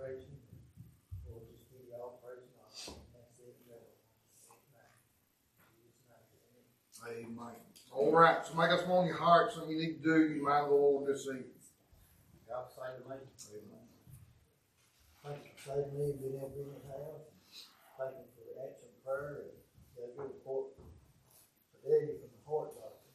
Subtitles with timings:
[0.00, 3.04] We'll just give y'all praise and honor.
[3.12, 3.60] That's it.
[7.04, 7.60] Amen.
[7.92, 10.70] All right, somebody got something on your heart, something you need to do, you mind
[10.70, 11.44] the Lord this evening.
[12.48, 13.16] God save me.
[13.16, 13.86] Amen.
[15.24, 17.28] Thank you for saving me, being able to be in the house.
[17.98, 20.80] Thank you for the action prayer and a good report
[21.84, 23.12] the heart doctor.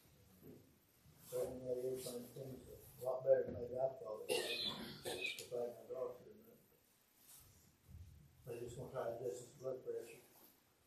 [1.29, 4.39] Telling me that everything seems a lot better than maybe I thought it was.
[5.05, 6.25] If I had my doctor.
[8.45, 10.21] They just gonna try to adjust his blood pressure.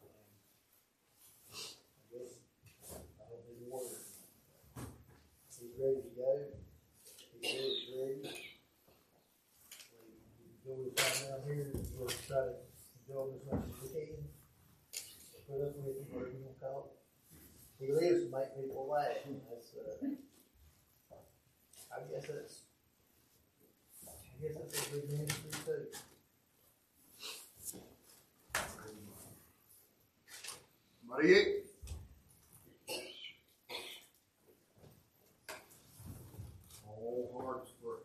[0.01, 2.39] And I guess
[2.87, 3.99] I don't need water.
[5.59, 6.55] He's ready to go.
[7.35, 8.49] He said he's ready.
[11.47, 12.53] Here, we'll try to
[13.09, 14.29] him as much as we can.
[15.49, 15.71] Wanna
[16.61, 16.83] call.
[17.79, 19.07] He lives to make people laugh,
[19.49, 20.07] that's, uh,
[21.95, 22.57] I guess that's,
[24.07, 25.83] I guess that's a good ministry too.
[31.01, 31.47] Somebody else?
[36.87, 38.03] All hearts free.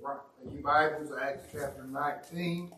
[0.00, 2.72] Right, in your Bibles, Acts chapter nineteen,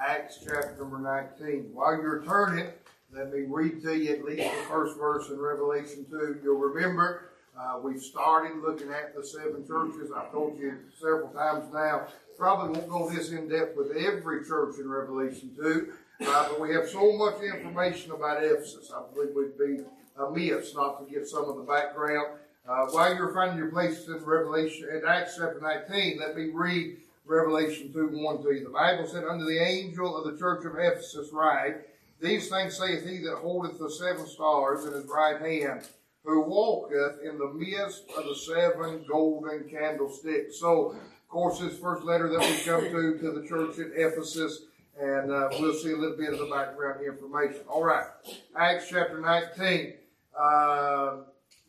[0.00, 1.70] Acts chapter number nineteen.
[1.72, 2.68] While you're turning,
[3.12, 6.38] let me read to you at least the first verse in Revelation two.
[6.40, 10.12] You'll remember, uh, we've started looking at the seven churches.
[10.16, 12.06] I've told you several times now.
[12.38, 16.72] Probably won't go this in depth with every church in Revelation two, uh, but we
[16.72, 18.92] have so much information about Ephesus.
[18.94, 19.82] I believe we'd be
[20.16, 22.38] amiss not to give some of the background.
[22.68, 26.98] Uh, while you're finding your places in Revelation, in Acts chapter 19, let me read
[27.32, 28.64] Revelation 2 1 to you.
[28.64, 31.76] The Bible said, Unto the angel of the church of Ephesus write,
[32.20, 35.88] These things saith he that holdeth the seven stars in his right hand,
[36.24, 40.60] who walketh in the midst of the seven golden candlesticks.
[40.60, 44.64] So, of course, this first letter that we come to to the church at Ephesus,
[45.00, 47.62] and uh, we'll see a little bit of the background information.
[47.66, 48.06] All right,
[48.54, 49.94] Acts chapter 19.
[50.38, 51.16] Uh,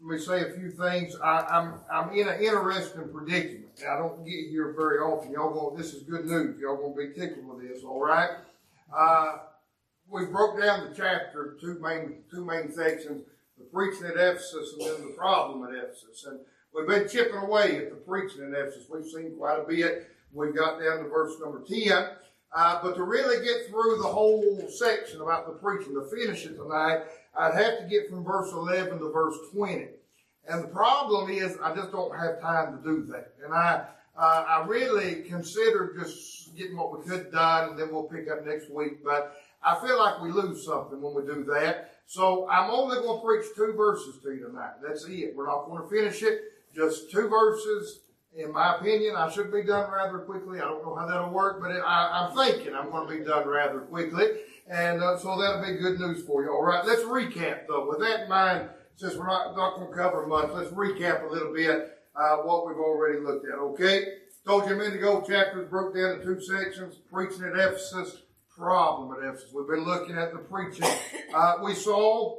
[0.03, 1.15] let me say a few things.
[1.23, 3.81] I, I'm I'm in an interesting predicament.
[3.89, 5.31] I don't get here very often.
[5.31, 6.59] Y'all going this is good news.
[6.59, 8.31] Y'all gonna be tickled with this, all right?
[8.95, 9.37] Uh,
[10.09, 13.23] we broke down the chapter two main two main sections:
[13.57, 16.25] the preaching at Ephesus and then the problem at Ephesus.
[16.27, 16.39] And
[16.73, 18.87] we've been chipping away at the preaching at Ephesus.
[18.89, 20.09] We've seen quite a bit.
[20.33, 22.09] We got down to verse number ten.
[22.55, 26.55] Uh, but to really get through the whole section about the preaching, to finish it
[26.55, 27.01] tonight,
[27.35, 29.87] I'd have to get from verse 11 to verse 20.
[30.47, 33.33] And the problem is, I just don't have time to do that.
[33.43, 33.85] And I,
[34.17, 38.45] uh, I really considered just getting what we could done, and then we'll pick up
[38.45, 39.03] next week.
[39.03, 41.91] But I feel like we lose something when we do that.
[42.05, 44.73] So I'm only going to preach two verses to you tonight.
[44.85, 45.33] That's it.
[45.35, 46.41] We're not going to finish it.
[46.75, 47.99] Just two verses.
[48.35, 50.59] In my opinion, I should be done rather quickly.
[50.59, 53.23] I don't know how that'll work, but it, I, I'm thinking I'm going to be
[53.23, 54.25] done rather quickly.
[54.67, 56.51] And uh, so that'll be good news for you.
[56.51, 57.87] All right, let's recap though.
[57.87, 61.31] With that in mind, since we're not, not going to cover much, let's recap a
[61.33, 63.55] little bit uh, what we've already looked at.
[63.55, 64.05] Okay,
[64.45, 68.21] told you a minute ago, chapters broke down into two sections: preaching at Ephesus,
[68.55, 69.51] problem at Ephesus.
[69.53, 70.87] We've been looking at the preaching.
[71.33, 72.37] Uh, we saw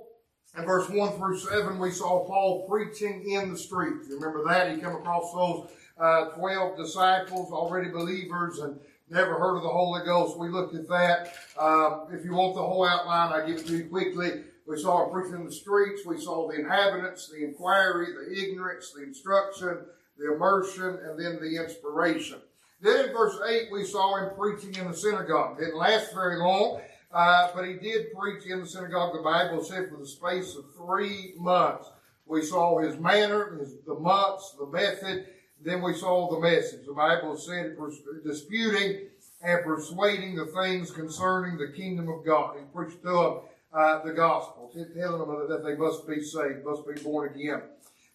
[0.56, 4.08] in verse one through seven, we saw Paul preaching in the streets.
[4.08, 8.78] You remember that he came across those uh, twelve disciples, already believers, and
[9.10, 10.38] never heard of the Holy Ghost.
[10.38, 11.34] We looked at that.
[11.58, 14.44] Um, if you want the whole outline, I give it to you quickly.
[14.66, 16.06] We saw him preaching in the streets.
[16.06, 19.78] We saw the inhabitants, the inquiry, the ignorance, the instruction,
[20.18, 22.38] the immersion, and then the inspiration.
[22.80, 25.58] Then in verse 8, we saw him preaching in the synagogue.
[25.58, 26.80] Didn't last very long,
[27.12, 29.14] uh, but he did preach in the synagogue.
[29.14, 31.90] The Bible said for the space of three months.
[32.26, 35.26] We saw his manner, his, the months, the method.
[35.62, 36.86] Then we saw the message.
[36.86, 37.76] The Bible said
[38.24, 39.08] disputing
[39.42, 42.56] and persuading the things concerning the kingdom of God.
[42.58, 43.38] He preached to them
[43.74, 47.62] uh, the gospel, telling them that they must be saved, must be born again.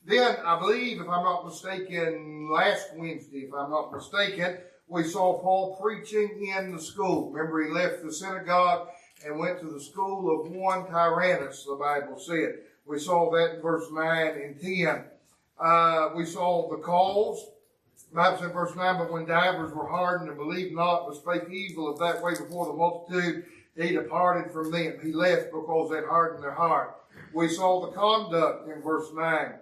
[0.06, 4.58] Then, I believe, if I'm not mistaken, last Wednesday, if I'm not mistaken,
[4.88, 7.30] we saw Paul preaching in the school.
[7.32, 8.88] Remember, he left the synagogue
[9.26, 12.60] and went to the school of one Tyrannus, the Bible said.
[12.86, 15.04] We saw that in verse 9 and 10.
[15.60, 16.78] Uh, we saw the.
[16.78, 21.50] The Bible said verse 9, but when divers were hardened and believed not, but spake
[21.52, 23.46] evil of that way before the multitude,
[23.80, 24.98] he departed from them.
[25.02, 26.96] He left because they hardened their heart.
[27.34, 29.54] We saw the conduct in verse 9.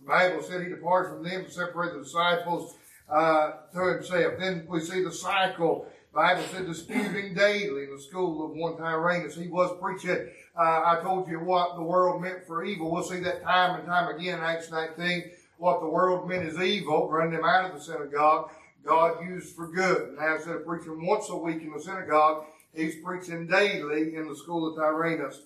[0.00, 2.76] The Bible said he departed from them to separate the disciples
[3.10, 4.34] uh, to himself.
[4.38, 5.86] Then we see the cycle.
[6.14, 9.36] Bible said disputing daily in the school of one Tyrannus.
[9.36, 10.28] He was preaching.
[10.58, 12.90] Uh, I told you what the world meant for evil.
[12.90, 15.30] We'll see that time and time again in Acts 19.
[15.58, 18.50] what the world meant as evil, running them out of the synagogue,
[18.84, 20.16] God used for good.
[20.18, 22.44] Now instead of preaching once a week in the synagogue,
[22.74, 25.40] he's preaching daily in the school of Tyrannus.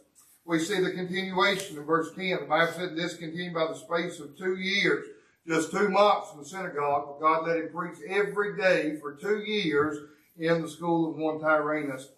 [0.44, 2.40] We see the continuation in verse 10.
[2.40, 5.06] The Bible said this continued by the space of two years,
[5.46, 9.38] just two months in the synagogue, but God let him preach every day for two
[9.38, 9.98] years
[10.38, 12.08] in the school of one Tyrannus.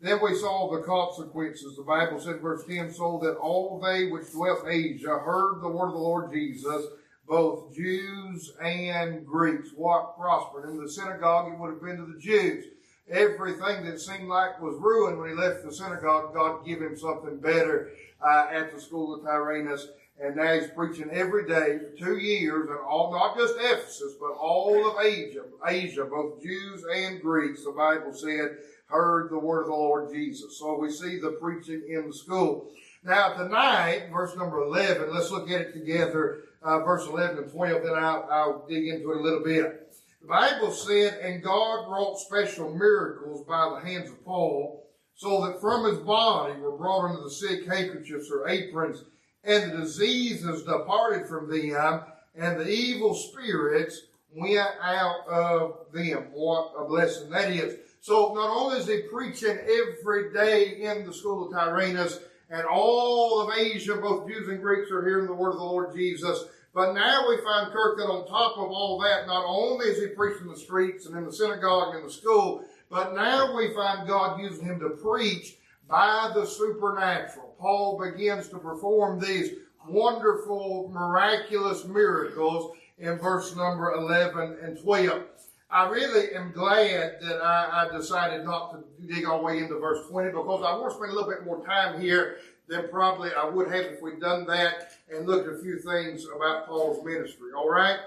[0.00, 1.76] Then we saw the consequences.
[1.76, 5.88] The Bible said, verse 10, so that all they which dwelt Asia heard the word
[5.88, 6.86] of the Lord Jesus,
[7.26, 9.70] both Jews and Greeks.
[9.74, 10.68] What prospered?
[10.68, 12.66] In the synagogue, it would have been to the Jews.
[13.10, 17.38] Everything that seemed like was ruined when he left the synagogue, God give him something
[17.38, 17.90] better
[18.22, 19.88] uh, at the school of Tyrannus.
[20.22, 24.30] And now he's preaching every day for two years, and all, not just Ephesus, but
[24.38, 29.68] all of Asia, Asia, both Jews and Greeks, the Bible said, heard the word of
[29.68, 30.58] the Lord Jesus.
[30.58, 32.70] So we see the preaching in the school.
[33.02, 37.82] Now tonight, verse number 11, let's look at it together, uh, verse 11 and 12,
[37.82, 39.83] then I'll, I'll dig into it a little bit.
[40.24, 45.60] The Bible said, and God wrought special miracles by the hands of Paul, so that
[45.60, 49.04] from his body were brought unto the sick handkerchiefs or aprons,
[49.44, 52.04] and the diseases departed from them,
[52.34, 54.00] and the evil spirits
[54.34, 56.28] went out of them.
[56.32, 57.76] What a blessing that is.
[58.00, 62.18] So not only is he preaching every day in the school of Tyrannus,
[62.48, 65.94] and all of Asia, both Jews and Greeks, are hearing the word of the Lord
[65.94, 66.44] Jesus.
[66.74, 70.08] But now we find Kirk that on top of all that, not only is he
[70.08, 74.08] preaching in the streets and in the synagogue and the school, but now we find
[74.08, 75.56] God using him to preach
[75.88, 77.54] by the supernatural.
[77.60, 79.52] Paul begins to perform these
[79.86, 85.22] wonderful, miraculous miracles in verse number 11 and 12.
[85.70, 90.06] I really am glad that I, I, decided not to dig our way into verse
[90.08, 92.36] 20 because I want to spend a little bit more time here
[92.68, 96.26] than probably I would have if we'd done that and looked at a few things
[96.34, 97.50] about Paul's ministry.
[97.56, 97.98] All right?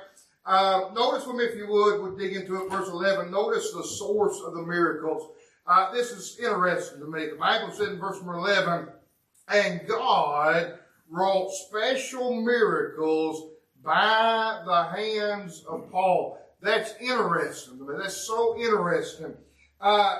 [0.45, 3.29] Uh, notice with me, if you would, we'll dig into it, verse 11.
[3.29, 5.31] Notice the source of the miracles.
[5.67, 7.27] Uh, this is interesting to me.
[7.27, 8.87] The Bible said in verse number 11,
[9.49, 10.79] and God
[11.09, 13.51] wrought special miracles
[13.83, 16.39] by the hands of Paul.
[16.61, 17.95] That's interesting to me.
[18.01, 19.33] That's so interesting.
[19.79, 20.17] Uh,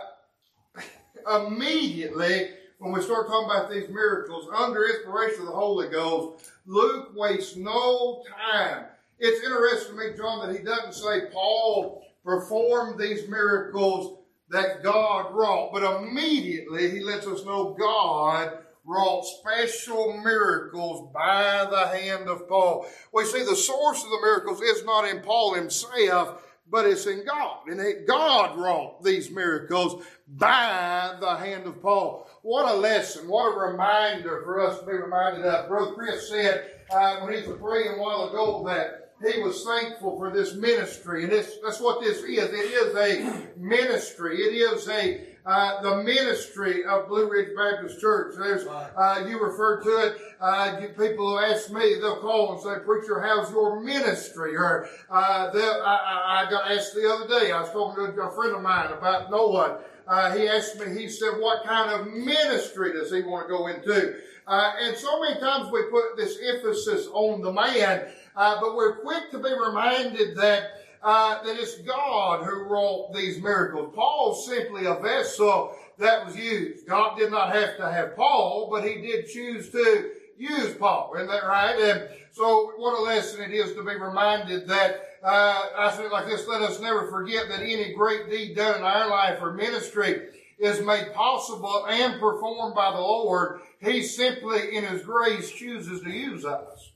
[1.46, 7.12] immediately, when we start talking about these miracles, under inspiration of the Holy Ghost, Luke
[7.16, 8.86] wastes no time.
[9.20, 14.20] It's interesting to me, John, that he doesn't say Paul performed these miracles
[14.50, 21.88] that God wrought, but immediately he lets us know God wrought special miracles by the
[21.88, 22.88] hand of Paul.
[23.12, 27.26] We see the source of the miracles is not in Paul himself, but it's in
[27.26, 27.68] God.
[27.68, 32.30] And God wrought these miracles by the hand of Paul.
[32.48, 33.28] What a lesson.
[33.28, 35.68] What a reminder for us to be reminded of.
[35.68, 40.16] Brother Chris said uh, when he was praying a while ago that he was thankful
[40.16, 41.26] for this ministry.
[41.26, 42.26] And that's what this is.
[42.26, 44.38] It is a ministry.
[44.38, 48.36] It is a uh, the ministry of Blue Ridge Baptist Church.
[48.38, 52.62] There's, uh, you refer to it, uh, you, people who ask me, they'll call and
[52.62, 54.58] say, preacher, how's your ministry?
[54.58, 58.58] Or, uh, I, I, got asked the other day, I was talking to a friend
[58.58, 59.80] of mine about Noah.
[60.08, 63.68] Uh, he asked me, he said, what kind of ministry does he want to go
[63.68, 64.16] into?
[64.48, 68.98] Uh, and so many times we put this emphasis on the man, uh, but we're
[69.02, 70.72] quick to be reminded that
[71.04, 73.94] uh, that it's God who wrought these miracles.
[73.96, 76.88] Paul's simply a vessel that was used.
[76.88, 81.14] God did not have to have Paul, but he did choose to use Paul.
[81.16, 81.80] Isn't that right?
[81.80, 86.28] And so what a lesson it is to be reminded that uh, I say like
[86.28, 90.28] this, let us never forget that any great deed done in our life or ministry
[90.60, 93.62] is made possible and performed by the Lord.
[93.80, 96.92] He simply, in His grace, chooses to use us.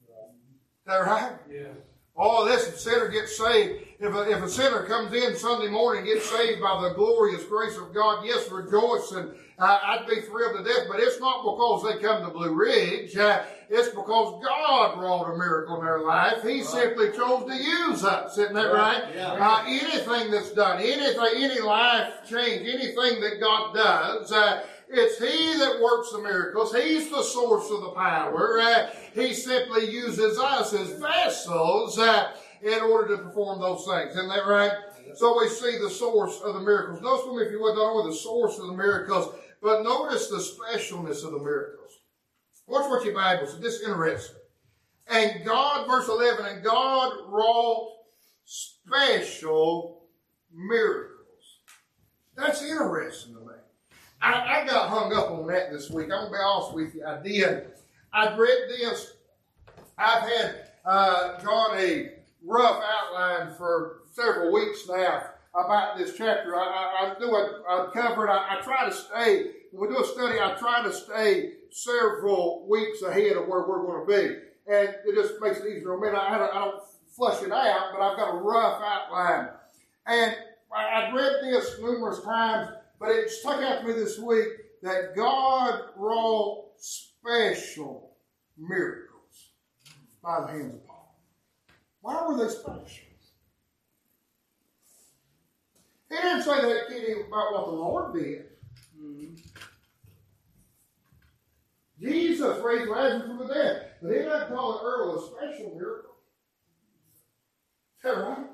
[0.00, 1.32] Is that right?
[1.50, 1.68] Yeah.
[2.18, 3.84] Oh, this sinner gets saved.
[4.00, 7.76] If a, if a sinner comes in Sunday morning gets saved by the glorious grace
[7.76, 11.82] of God, yes, rejoice and uh, I'd be thrilled to death, but it's not because
[11.82, 13.16] they come to Blue Ridge.
[13.16, 16.42] Uh, it's because God wrought a miracle in their life.
[16.42, 16.64] He right.
[16.64, 18.38] simply chose to use us.
[18.38, 19.02] Isn't that right?
[19.14, 19.32] Yeah.
[19.32, 25.58] Uh, anything that's done, anything, any life change, anything that God does, uh, it's He
[25.58, 26.74] that works the miracles.
[26.74, 28.58] He's the source of the power.
[28.60, 34.12] Uh, he simply uses us as vessels uh, in order to perform those things.
[34.12, 34.72] Isn't that right?
[35.14, 37.02] So we see the source of the miracles.
[37.02, 40.28] Notice with me, if you would, not only the source of the miracles, but notice
[40.28, 41.98] the specialness of the miracles.
[42.66, 43.60] Watch what your Bible says.
[43.60, 44.36] This is interesting.
[45.10, 47.92] And God, verse 11, and God wrought
[48.44, 50.04] special
[50.54, 51.14] miracles.
[52.36, 53.47] That's interesting to me.
[54.20, 56.06] I, I got hung up on that this week.
[56.06, 57.04] I'm going to be honest with you.
[57.04, 57.66] I did.
[58.12, 59.12] I've read this.
[59.96, 62.12] I've had uh, drawn a
[62.44, 66.56] rough outline for several weeks now about this chapter.
[66.56, 70.02] I, I, I do a, a cover I, I try to stay, when we do
[70.02, 74.72] a study, I try to stay several weeks ahead of where we're going to be.
[74.72, 75.96] And it just makes it easier.
[75.96, 76.82] I mean, I, I, don't, I don't
[77.16, 79.48] flush it out, but I've got a rough outline.
[80.06, 80.36] And
[80.74, 84.48] I, I've read this numerous times, but it stuck out to me this week
[84.82, 88.16] that God wrought special
[88.56, 89.50] miracles
[90.22, 91.20] by the hands of Paul.
[92.00, 93.08] Why were they special?
[96.08, 98.44] He didn't say that Kitty about what the Lord did.
[98.98, 99.34] Mm-hmm.
[102.00, 106.14] Jesus raised Lazarus from the dead, but he doesn't call it early a special miracle.
[107.98, 108.46] Is that right?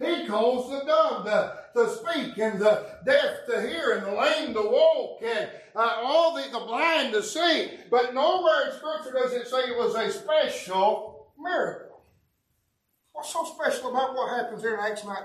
[0.00, 4.54] He calls the dumb to, to speak and the deaf to hear and the lame
[4.54, 7.70] to walk and uh, all the, the blind to see.
[7.90, 12.02] But nowhere in Scripture does it say it was a special miracle.
[13.12, 15.18] What's so special about what happens here in Acts 19?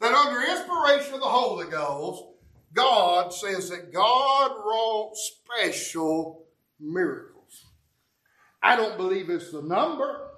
[0.00, 2.24] That under inspiration of the Holy Ghost,
[2.72, 6.46] God says that God wrought special
[6.78, 7.66] miracles.
[8.62, 10.30] I don't believe it's the number.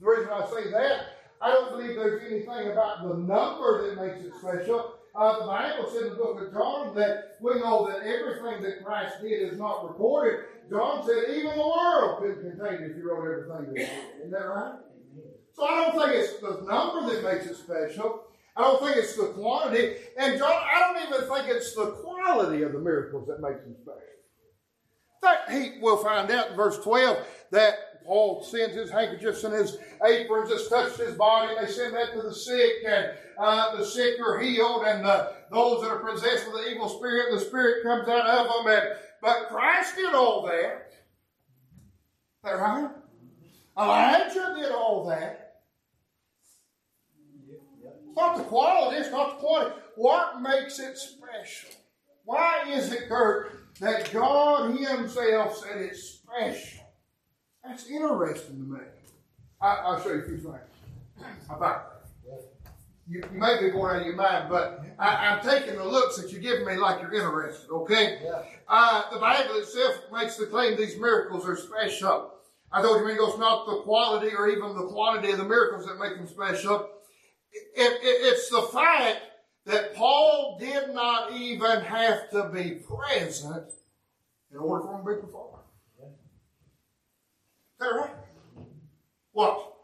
[0.00, 4.24] The reason I say that I don't believe there's anything about the number that makes
[4.24, 4.94] it special.
[5.14, 8.84] Uh, the Bible said in the book of John that we know that everything that
[8.84, 10.44] Christ did is not recorded.
[10.68, 13.88] John said even the world couldn't contain it if you wrote everything.
[14.20, 14.74] Isn't that right?
[15.52, 18.22] So I don't think it's the number that makes it special.
[18.56, 19.96] I don't think it's the quantity.
[20.16, 23.74] And John, I don't even think it's the quality of the miracles that makes them
[23.82, 24.00] special.
[25.22, 29.78] That he will find out in verse 12 that Paul sends his handkerchiefs and his
[30.04, 33.84] aprons that's touched his body, and they send that to the sick, and uh, the
[33.84, 37.82] sick are healed, and uh, those that are possessed with the evil spirit, the spirit
[37.82, 38.72] comes out of them.
[38.72, 40.92] And, but Christ did all that.
[40.92, 42.90] Is that right?
[43.78, 45.62] Elijah did all that.
[47.48, 49.76] It's not the quality, it's not the quantity.
[49.96, 51.70] What makes it special?
[52.24, 56.79] Why is it, Kurt, that God Himself said it's special?
[57.64, 58.80] That's interesting to me.
[59.60, 60.54] I, will show you a few things
[61.50, 62.40] about that.
[63.06, 66.16] You, you, may be going out of your mind, but I, am taking the looks
[66.16, 68.20] that you're giving me like you're interested, okay?
[68.24, 68.42] Yeah.
[68.68, 72.32] Uh, the Bible itself makes the claim these miracles are special.
[72.72, 75.86] I told you, amigo, it's not the quality or even the quantity of the miracles
[75.86, 76.88] that make them special.
[77.52, 79.18] It, it, it's the fact
[79.66, 83.72] that Paul did not even have to be present
[84.52, 85.50] in order for them to be performed
[87.80, 88.10] that right?
[89.32, 89.74] What?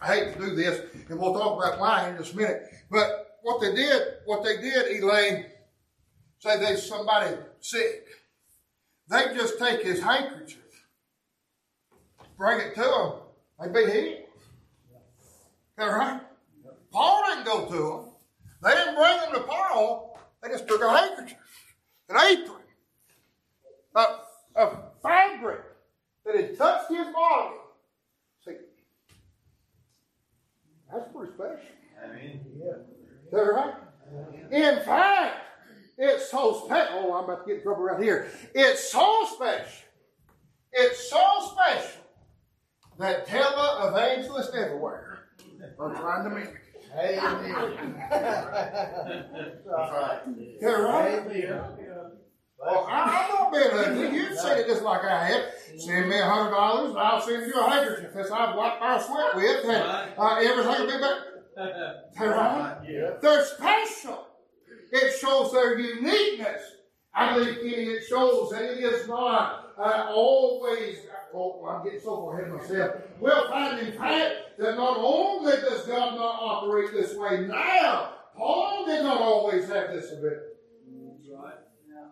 [0.00, 2.62] I hate to do this, and we'll talk about why in just a minute.
[2.90, 5.46] But what they did, what they did, Elaine,
[6.38, 8.04] say there's somebody sick.
[9.08, 10.84] They just take his handkerchief,
[12.36, 13.12] bring it to him,
[13.60, 14.18] they be healed.
[15.78, 16.20] That right?
[16.92, 18.12] Paul didn't go to them.
[18.62, 20.18] They didn't bring them to Paul.
[20.42, 21.38] They just took a handkerchief,
[22.08, 22.62] an apron,
[23.94, 24.04] a,
[24.56, 25.60] a fabric,
[26.26, 27.54] that had touched his body.
[28.44, 28.52] See,
[30.92, 31.58] that's pretty special.
[32.02, 32.72] I mean, yeah.
[33.26, 33.74] Is that right?
[34.52, 35.36] In fact,
[35.98, 36.98] it's so special.
[36.98, 38.30] Oh, I'm about to get in trouble right here.
[38.54, 39.88] It's so special.
[40.72, 42.02] It's so special
[42.98, 45.28] that televangelists everywhere
[45.78, 46.56] are trying to make it.
[46.98, 47.94] Amen.
[48.10, 50.20] That's right.
[50.60, 51.18] That right?
[51.26, 51.60] Amen.
[52.58, 54.18] Well, I, am not being ugly.
[54.18, 55.44] You said it just like I have.
[55.76, 58.12] Send me a hundred dollars and I'll send you a handkerchief.
[58.14, 60.98] That's I've wiped my sweat with, and uh, everything will be
[61.56, 62.02] better.
[62.18, 62.76] Right?
[62.88, 63.10] Yeah.
[63.20, 64.26] They're special.
[64.92, 66.62] It shows their uniqueness.
[67.14, 70.98] I believe, Kenny, it shows that it is not uh, always.
[71.34, 72.96] Oh, I'm getting so far ahead of myself.
[73.18, 78.86] We'll find, in fact, that not only does God not operate this way now, Paul
[78.86, 80.36] did not always have this ability.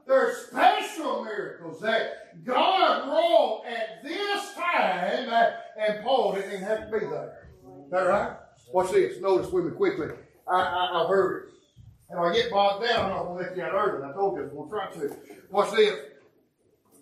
[0.07, 6.91] There's special miracles that God wrought at this time, uh, and Paul didn't even have
[6.91, 7.49] to be there.
[7.85, 8.37] Is that right?
[8.73, 9.21] Watch this.
[9.21, 10.09] Notice with me quickly.
[10.49, 11.55] I, I, have heard it.
[12.11, 14.05] And I get bogged down, I'm not going to let you out early.
[14.05, 15.17] I told you I was going to try to.
[15.51, 15.99] Watch this.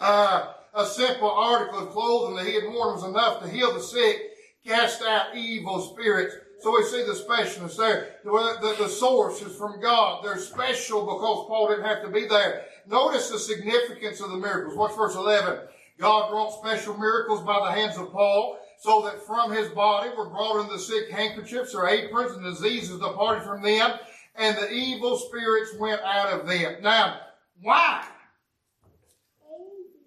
[0.00, 3.80] Uh, a simple article of clothing that he had worn was enough to heal the
[3.80, 4.18] sick,
[4.66, 8.16] cast out evil spirits, so we see the specialness there.
[8.24, 8.30] The,
[8.62, 10.24] the, the, source is from God.
[10.24, 12.66] They're special because Paul didn't have to be there.
[12.86, 14.76] Notice the significance of the miracles.
[14.76, 15.58] Watch verse 11.
[15.98, 20.28] God wrought special miracles by the hands of Paul so that from his body were
[20.28, 23.92] brought in the sick handkerchiefs or aprons and diseases departed from them
[24.34, 26.82] and the evil spirits went out of them.
[26.82, 27.20] Now,
[27.60, 28.04] why?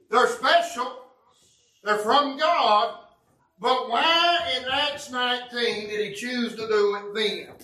[0.09, 1.03] They're special.
[1.85, 2.99] They're from God.
[3.61, 7.55] but why in Acts 19 did he choose to do it then?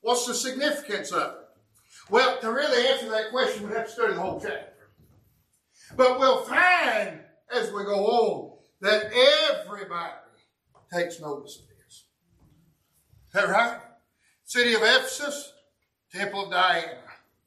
[0.00, 1.38] What's the significance of it?
[2.08, 4.72] Well, to really answer that question, we have to study the whole chapter.
[5.94, 7.20] But we'll find
[7.52, 8.45] as we go on
[8.80, 9.10] that
[9.60, 10.12] everybody
[10.92, 12.04] takes notice of this.
[13.28, 13.80] Is that right?
[14.44, 15.52] City of Ephesus,
[16.12, 16.98] Temple of Diana,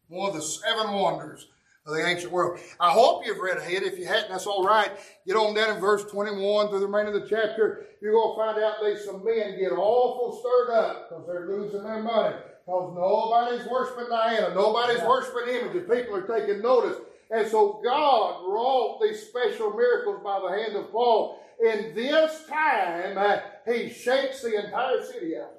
[0.08, 1.48] one of the seven wonders
[1.86, 2.60] of the ancient world.
[2.80, 3.84] I hope you've read ahead.
[3.84, 4.92] If you hadn't, that's all right.
[5.26, 7.86] Get on down in verse 21 through the remainder of the chapter.
[8.02, 11.84] You're going to find out there's some men get awful stirred up because they're losing
[11.84, 12.36] their money.
[12.66, 14.54] Because nobody's worshiping Diana.
[14.54, 15.08] Nobody's yeah.
[15.08, 15.90] worshiping images.
[15.90, 16.98] People are taking notice.
[17.32, 21.40] And so God wrought these special miracles by the hand of Paul.
[21.64, 25.54] In this time, uh, he shakes the entire city out.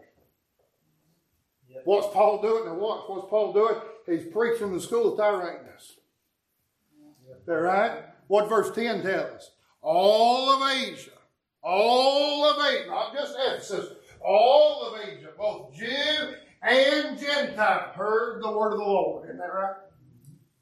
[1.68, 1.82] Yep.
[1.84, 2.68] What's Paul doing?
[2.68, 3.76] And what, what's Paul doing?
[4.06, 5.98] He's preaching the school of Tyrannus.
[7.46, 8.04] That right?
[8.26, 9.50] What verse 10 tells us?
[9.82, 11.10] All of Asia,
[11.62, 13.92] all of Asia, not just Ephesus,
[14.24, 19.24] all of Asia, both Jew and Gentile, heard the word of the Lord.
[19.24, 19.76] Isn't that right?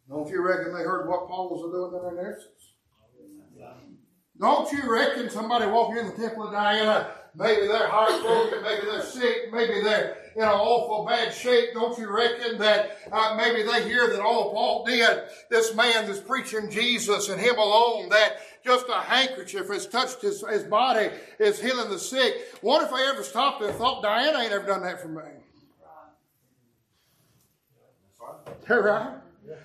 [0.09, 2.73] Don't you reckon they heard what Paul was doing there in Ephesus?
[4.41, 9.03] Don't you reckon somebody walking in the temple of Diana, maybe they're heartbroken, maybe they're
[9.03, 11.71] sick, maybe they're in an awful bad shape.
[11.75, 16.21] Don't you reckon that uh, maybe they hear that all Paul did, this man that's
[16.21, 21.11] preaching Jesus and him alone, that just a handkerchief has touched his, his body,
[21.41, 22.35] is healing the sick.
[22.61, 25.23] What if they ever stopped and thought, Diana ain't ever done that for me?
[28.69, 29.19] Right?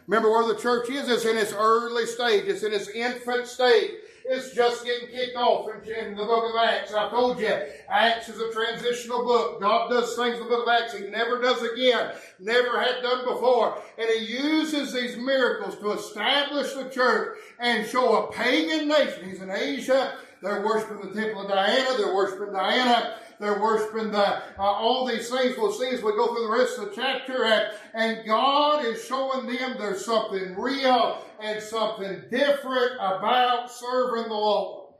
[0.08, 1.10] Remember where the church is?
[1.10, 2.46] It's in its early stage.
[2.46, 3.92] It's in its infant stage.
[4.26, 6.94] It's just getting kicked off in, the book of Acts.
[6.94, 7.54] I told you,
[7.90, 9.60] Acts is a transitional book.
[9.60, 13.26] God does things in the book of Acts He never does again, never had done
[13.26, 13.82] before.
[13.98, 19.30] And He uses these miracles to establish the church and show a pagan nation.
[19.30, 20.18] He's in Asia.
[20.42, 21.98] They're worshiping the temple of Diana.
[21.98, 23.16] They're worshiping Diana.
[23.44, 25.58] They're worshiping the, uh, all these things.
[25.58, 27.44] We'll see as we go through the rest of the chapter.
[27.44, 34.34] And, and God is showing them there's something real and something different about serving the
[34.34, 34.94] Lord.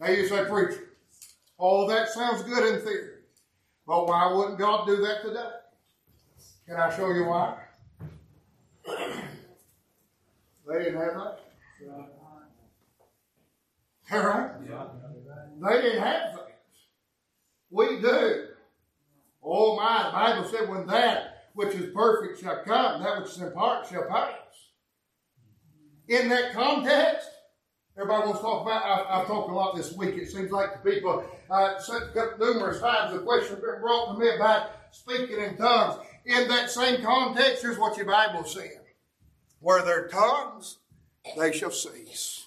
[0.00, 0.88] Now you say, preacher,
[1.58, 3.18] all that sounds good in theory.
[3.86, 5.50] But why wouldn't God do that today?
[6.66, 7.58] Can I show you why?
[8.86, 11.40] they didn't have that.
[14.10, 14.50] All right?
[15.60, 16.45] They didn't have that.
[17.70, 18.46] We do.
[19.42, 23.40] Oh my, the Bible said, when that which is perfect shall come, that which is
[23.40, 24.32] in part shall pass.
[26.08, 27.28] In that context,
[27.96, 30.16] everybody wants to talk about, I've, I've talked a lot this week.
[30.16, 31.74] It seems like the people, uh,
[32.38, 36.04] numerous times the question has been brought to me about speaking in tongues.
[36.26, 38.82] In that same context, here's what your Bible said.
[39.60, 40.78] Where their tongues,
[41.38, 42.46] they shall cease.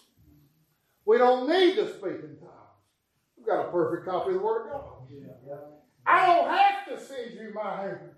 [1.05, 2.51] We don't need to speak in tongues.
[3.35, 4.98] We've got a perfect copy of the Word of God.
[6.05, 8.15] I don't have to send you my handkerchief.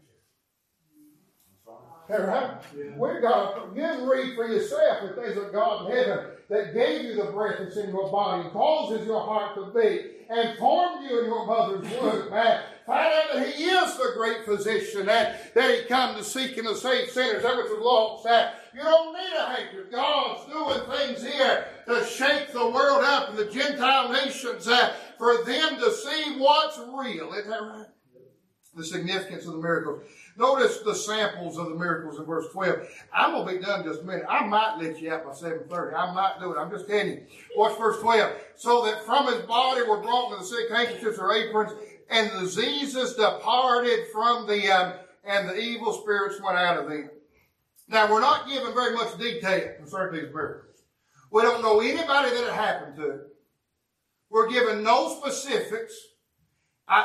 [2.10, 2.58] Right?
[2.97, 7.06] We've got you can read for yourself that there's a God in heaven that gave
[7.06, 11.10] you the breath that's in your body, and causes your heart to beat, and formed
[11.10, 12.30] you in your mother's womb.
[12.30, 16.58] Man, find out that He is the great physician, that, that He come to seek
[16.58, 18.25] and to save sinners, that which was lost.
[18.25, 19.91] That you don't need a hatred.
[19.91, 25.43] God's doing things here to shake the world up and the Gentile nations uh, for
[25.43, 27.31] them to see what's real.
[27.34, 27.86] Isn't that right?
[28.75, 30.01] The significance of the miracles.
[30.36, 32.88] Notice the samples of the miracles in verse 12.
[33.13, 34.25] I'm going to be done just a minute.
[34.27, 35.93] I might let you out by 7.30.
[35.93, 36.57] I might do it.
[36.57, 37.21] I'm just telling you.
[37.55, 38.34] Watch verse 12.
[38.55, 41.73] So that from his body were brought to the sick handkerchiefs or aprons,
[42.10, 47.12] and the diseases departed from the, um, and the evil spirits went out of them.
[47.89, 50.81] Now, we're not given very much detail concerning these miracles.
[51.29, 53.19] We don't know anybody that it happened to.
[54.31, 55.93] We're given no specifics.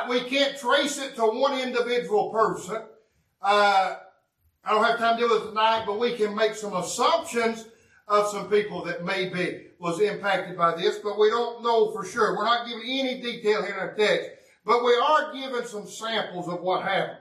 [0.09, 2.81] We can't trace it to one individual person.
[3.41, 3.95] Uh,
[4.63, 7.65] I don't have time to deal with it tonight, but we can make some assumptions
[8.07, 12.35] of some people that maybe was impacted by this, but we don't know for sure.
[12.35, 14.29] We're not given any detail here in our text,
[14.65, 17.19] but we are given some samples of what happened.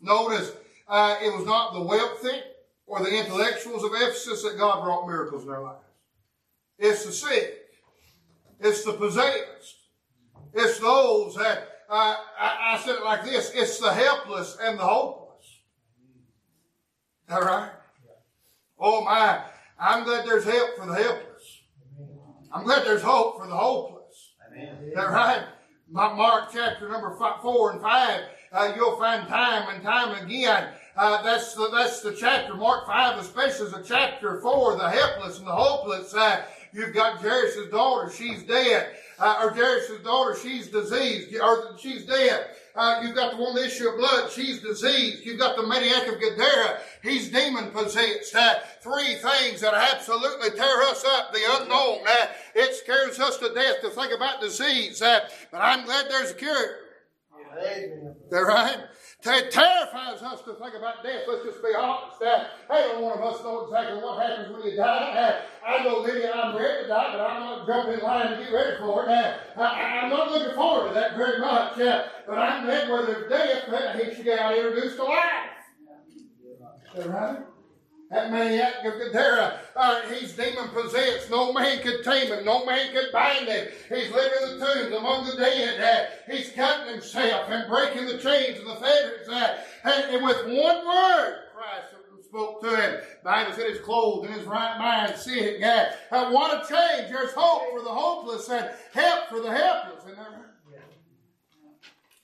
[0.00, 0.52] Notice
[0.88, 2.40] uh, it was not the wealthy
[2.86, 5.84] or the intellectuals of Ephesus that God wrought miracles in their lives.
[6.78, 7.63] It's the sick.
[8.60, 9.76] It's the possessed.
[10.52, 14.84] It's those that, uh, I, I said it like this, it's the helpless and the
[14.84, 15.60] hopeless.
[17.30, 17.70] All right?
[18.78, 19.42] Oh my,
[19.78, 21.62] I'm glad there's help for the helpless.
[22.52, 24.34] I'm glad there's hope for the hopeless.
[24.48, 24.92] Amen.
[24.94, 25.44] That right?
[25.90, 28.20] Mark chapter number five, four and five,
[28.52, 30.68] uh, you'll find time and time again.
[30.96, 32.54] Uh, that's the that's the chapter.
[32.54, 36.14] Mark five, especially, is a chapter for the helpless and the hopeless.
[36.14, 38.96] Uh, You've got Jairus' daughter, she's dead.
[39.16, 42.46] Uh, or Jairus' daughter, she's diseased, or she's dead.
[42.74, 45.24] Uh, you've got the with the issue of blood, she's diseased.
[45.24, 48.34] You've got the maniac of Gadara, he's demon possessed.
[48.34, 52.00] Uh, three things that absolutely tear us up, the unknown.
[52.08, 55.00] Uh, it scares us to death to think about disease.
[55.00, 55.20] Uh,
[55.52, 56.78] but I'm glad there's a cure.
[57.52, 58.16] Amen.
[58.24, 58.78] Is that right?
[59.26, 61.22] It terrifies us to think about death.
[61.26, 62.20] Let's just be honest.
[62.20, 64.84] Uh, ain't one of us know exactly what happens when you die.
[64.84, 68.36] Uh, I know Lydia, I'm ready to die, but I'm not jumping in line to
[68.36, 69.08] get ready for it.
[69.08, 71.80] Uh, I, am not looking forward to that very much.
[71.80, 75.50] Uh, but I'm glad where there's death, that he should get introduced to life.
[76.94, 77.38] Is that right?
[78.10, 81.30] That maniac of Gadara, uh, he's demon possessed.
[81.30, 82.44] No man could tame him.
[82.44, 83.68] No man could bind him.
[83.88, 85.80] He's living in the tombs among the dead.
[85.80, 89.28] Uh, he's cutting himself and breaking the chains and the fetters.
[89.28, 91.94] Uh, and, and, with one word, Christ
[92.34, 93.00] spoke to him.
[93.22, 95.62] Bible said he's clothed in his right mind, sitting.
[95.62, 97.10] Uh, uh, what a change.
[97.10, 100.04] There's hope for the hopeless and help for the helpless.
[100.04, 100.16] That?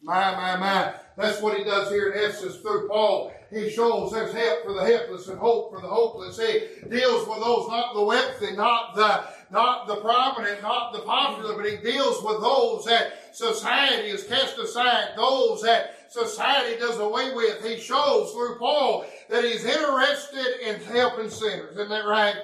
[0.02, 0.94] My, my, my.
[1.16, 3.32] That's what he does here in Ephesus through Paul.
[3.50, 6.38] He shows there's help for the helpless and hope for the hopeless.
[6.38, 11.56] He deals with those, not the wealthy, not the, not the prominent, not the popular,
[11.56, 17.34] but he deals with those that society has cast aside, those that society does away
[17.34, 17.64] with.
[17.64, 21.72] He shows through Paul that he's interested in helping sinners.
[21.72, 22.36] Isn't that right?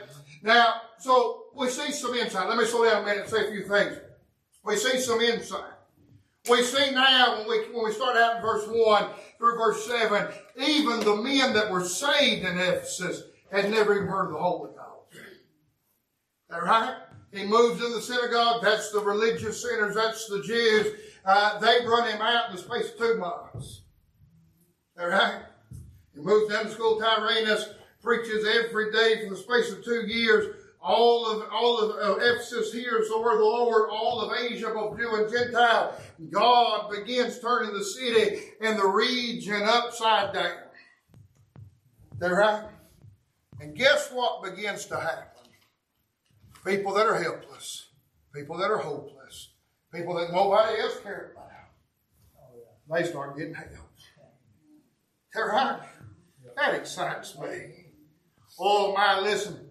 [0.42, 2.48] Now, so we see some insight.
[2.48, 3.96] Let me slow down a minute and say a few things.
[4.64, 5.75] We see some insight.
[6.48, 9.06] We see now when we, when we start out in verse 1
[9.38, 10.28] through verse 7,
[10.58, 14.70] even the men that were saved in Ephesus had never even heard of the Holy
[14.70, 15.24] Ghost.
[16.48, 16.96] That right?
[17.32, 18.62] He moves in the synagogue.
[18.62, 19.96] That's the religious sinners.
[19.96, 20.94] That's the Jews.
[21.24, 23.82] Uh, they run him out in the space of two months.
[24.96, 25.42] That right?
[26.14, 27.68] He moves down to school Tyrannus,
[28.00, 30.54] preaches every day for the space of two years
[30.86, 34.70] all of all of uh, Ephesus hears the word of the Lord, all of Asia,
[34.72, 35.98] both Jew and Gentile.
[36.30, 40.58] God begins turning the city and the region upside down.
[42.18, 42.68] They're right.
[43.60, 45.50] And guess what begins to happen?
[46.64, 47.88] People that are helpless,
[48.34, 49.50] people that are hopeless,
[49.92, 51.46] people that nobody else cares about,
[52.90, 53.70] they start getting help.
[55.34, 55.80] They're right.
[56.56, 57.86] That excites me.
[58.58, 59.65] Oh my, listen.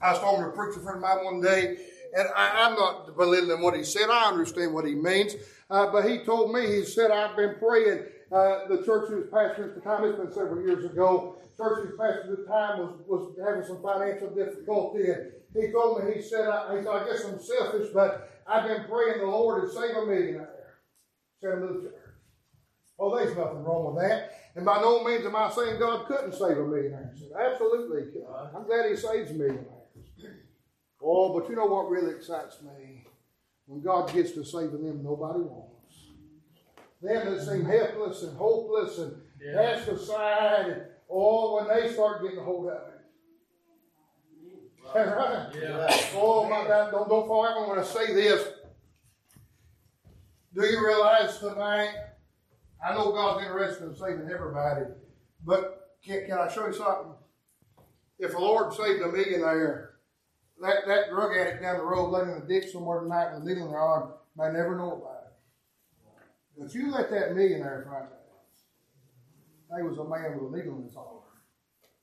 [0.00, 1.76] I was talking to a preacher friend of mine one day,
[2.16, 4.10] and I, am not belittling what he said.
[4.10, 5.34] I understand what he means.
[5.70, 8.04] Uh, but he told me, he said, I've been praying.
[8.30, 11.84] Uh, the church he was pastoring at the time, it's been several years ago, church
[11.84, 15.10] he was pastoring at the time was, was having some financial difficulty.
[15.10, 18.68] And he told me, he said, I, he said, I guess I'm selfish, but I've
[18.68, 20.48] been praying the Lord to save a millionaire.
[21.40, 21.94] Send him to the church.
[22.98, 24.30] Well, there's nothing wrong with that.
[24.54, 27.12] And by no means am I saying God couldn't save a millionaire.
[27.16, 28.20] Said, Absolutely.
[28.54, 29.81] I'm glad he saves millionaires.
[31.02, 33.04] Oh, but you know what really excites me?
[33.66, 35.72] When God gets to saving them nobody wants.
[37.00, 39.74] Them that seem helpless and hopeless and yeah.
[39.74, 42.92] cast aside, oh, when they start getting a hold of it.
[44.94, 45.48] Right.
[45.54, 45.86] Yeah.
[46.14, 46.90] Oh my God!
[46.90, 48.46] Don't don't fall out when I say this.
[50.54, 51.94] Do you realize tonight?
[52.84, 54.86] I know God's interested in saving everybody,
[55.46, 57.14] but can, can I show you something?
[58.18, 59.91] If the Lord saved a millionaire,
[60.62, 63.46] that, that drug addict down the road laying in a ditch somewhere tonight with a
[63.46, 65.32] needle in their arm may never know about it.
[66.58, 68.18] But you let that millionaire find out.
[69.76, 71.22] He was a man with a needle in his arm.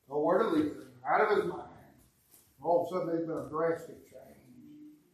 [0.10, 0.72] Nowhere to leave
[1.08, 1.70] out of his mind.
[2.62, 4.40] All of a sudden, there's been a drastic change.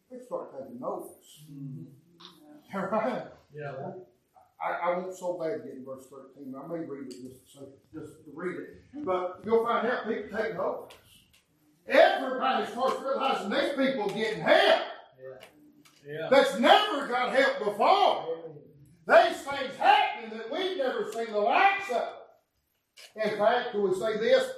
[0.09, 1.09] They start taking notice.
[1.51, 1.83] Mm-hmm.
[2.75, 3.23] Right?
[3.53, 3.91] Yeah.
[4.61, 6.53] I, I won't so bad get in verse 13.
[6.55, 9.05] I may read it just to, just to read it.
[9.05, 10.97] But you'll find out people take notice.
[11.87, 14.81] Everybody starts realizing these people getting help.
[15.19, 15.47] Yeah.
[16.07, 16.27] Yeah.
[16.31, 18.39] That's never got help before.
[19.07, 22.09] These things happening that we've never seen the likes of.
[23.23, 24.49] In fact, can we say this?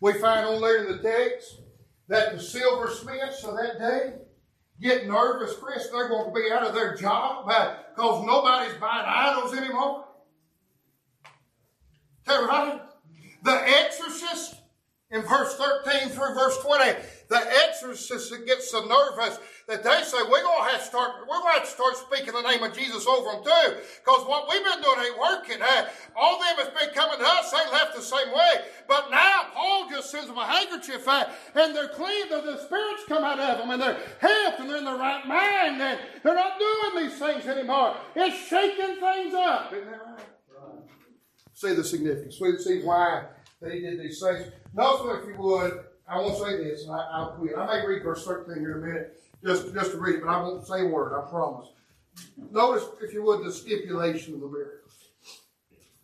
[0.00, 1.60] We find on there in the text
[2.08, 4.14] that the silversmiths of that day
[4.80, 9.04] get nervous, Chris, they're going to be out of their job uh, because nobody's buying
[9.06, 10.04] idols anymore.
[11.24, 12.80] Is that right?
[13.42, 14.57] The exorcist
[15.10, 16.92] in verse 13 through verse 20,
[17.28, 21.40] the exorcist gets so nervous that they say, we're going to have to start, we're
[21.40, 23.76] going to to start speaking the name of Jesus over them too.
[24.04, 25.60] Because what we've been doing ain't working.
[26.16, 28.64] All them has been coming to us, they left the same way.
[28.86, 33.24] But now Paul just sends them a handkerchief and they're clean, the, the spirits come
[33.24, 36.58] out of them and they're healthy and they're in the right mind and they're not
[36.58, 37.96] doing these things anymore.
[38.14, 39.72] It's shaking things up.
[39.72, 40.16] Isn't that right?
[40.16, 40.84] right.
[41.54, 42.38] See the significance.
[42.40, 43.24] We see why
[43.60, 44.52] he did these things.
[44.76, 47.56] Also, if you would, I won't say this, and I, I'll quit.
[47.56, 50.30] I may read verse 13 here in a minute, just, just to read it, but
[50.30, 51.68] I won't say a word, I promise.
[52.50, 54.92] Notice, if you would, the stipulation of the miracles.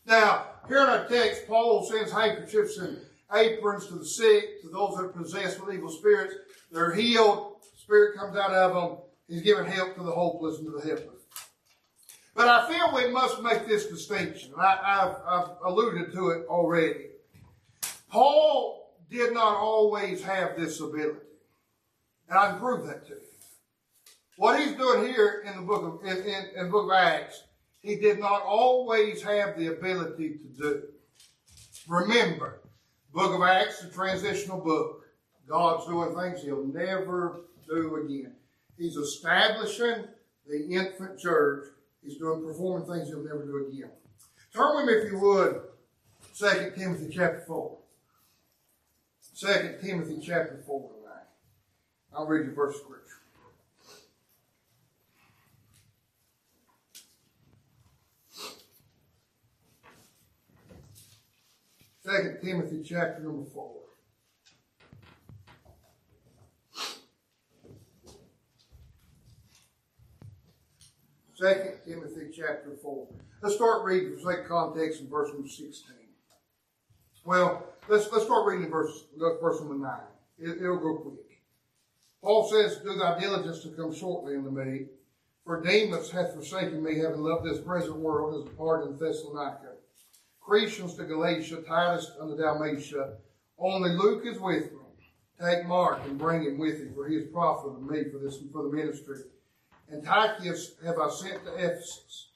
[0.07, 2.99] Now, here in our text, Paul sends handkerchiefs and
[3.33, 6.35] aprons to the sick, to those that are possessed with evil spirits.
[6.71, 7.57] They're healed.
[7.77, 8.99] Spirit comes out of them.
[9.29, 11.23] He's giving help to the hopeless and to the helpless.
[12.35, 14.53] But I feel we must make this distinction.
[14.59, 17.07] I, have I've alluded to it already.
[18.15, 21.19] Paul did not always have this ability.
[22.29, 23.21] And I can prove that to you.
[24.37, 27.43] What he's doing here in the book of, in, in, in book of Acts,
[27.83, 30.83] he did not always have the ability to do.
[31.89, 32.61] Remember,
[33.13, 35.07] book of Acts, the transitional book.
[35.49, 38.33] God's doing things he'll never do again.
[38.79, 40.05] He's establishing
[40.47, 41.65] the infant church.
[42.01, 43.91] He's doing performing things he'll never do again.
[44.55, 45.63] Turn with me, if you would,
[46.39, 47.79] 2 Timothy chapter 4.
[49.37, 49.47] 2
[49.83, 51.27] Timothy chapter 4 tonight.
[52.17, 53.15] I'll read you verse scripture.
[62.05, 63.81] Second Timothy chapter number four.
[71.35, 73.09] Second Timothy chapter 4.
[73.43, 75.97] Let's start reading for sake context in verse number 16.
[77.25, 79.91] Well, let's, let's start reading verse, verse number 9.
[80.39, 81.41] It, it'll go quick.
[82.23, 84.87] Paul says, Do thy diligence to come shortly unto me,
[85.45, 89.75] for Demas hath forsaken me, having left this present world, as departed in Thessalonica.
[90.47, 93.17] Crescens to Galatia, Titus unto Dalmatia.
[93.59, 94.79] Only Luke is with me.
[95.41, 98.39] Take Mark and bring him with you, for he is profitable to me for this
[98.53, 99.19] for the ministry.
[99.91, 102.31] And Tychicus have I sent to Ephesus.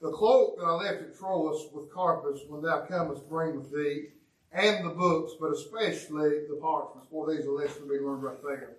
[0.00, 4.08] The cloak that I left at Troas with Carpus, when thou comest, bring with thee,
[4.54, 8.42] and the books, but especially the parchments, for these are lessons to be learned right
[8.42, 8.76] there.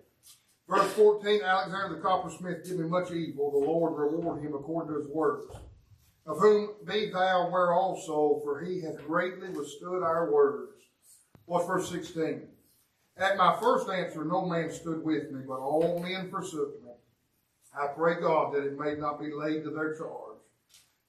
[0.67, 3.51] Verse 14, Alexander the coppersmith did me much evil.
[3.51, 5.53] The Lord reward him according to his words.
[6.25, 10.71] Of whom be thou aware also, for he hath greatly withstood our words.
[11.45, 12.47] What's verse 16?
[13.17, 16.91] At my first answer, no man stood with me, but all men forsook me.
[17.79, 20.34] I pray God that it may not be laid to their charge.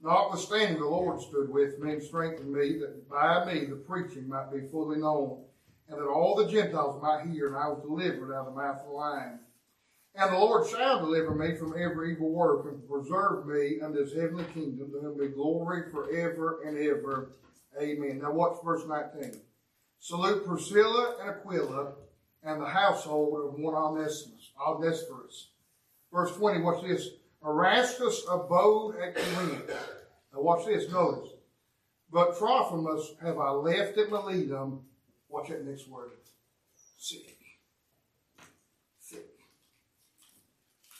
[0.00, 4.52] Notwithstanding, the Lord stood with me and strengthened me, that by me the preaching might
[4.52, 5.44] be fully known,
[5.88, 8.80] and that all the Gentiles might hear, and I was delivered out of the mouth
[8.80, 9.40] of the lion.
[10.14, 14.14] And the Lord shall deliver me from every evil work, and preserve me unto his
[14.14, 17.32] heavenly kingdom, to whom be glory forever and ever.
[17.80, 18.20] Amen.
[18.22, 19.40] Now watch verse 19.
[19.98, 21.92] Salute Priscilla and Aquila,
[22.42, 25.48] and the household of one Onesimus, Onesiphorus
[26.12, 27.08] Verse 20, watch this.
[27.46, 29.70] Erastus abode at Corinth.
[30.32, 31.30] Now watch this, notice.
[32.10, 34.80] But Trophimus have I left at Miletum.
[35.28, 36.10] Watch that next word.
[36.98, 37.36] Sick.
[39.00, 39.26] Sick.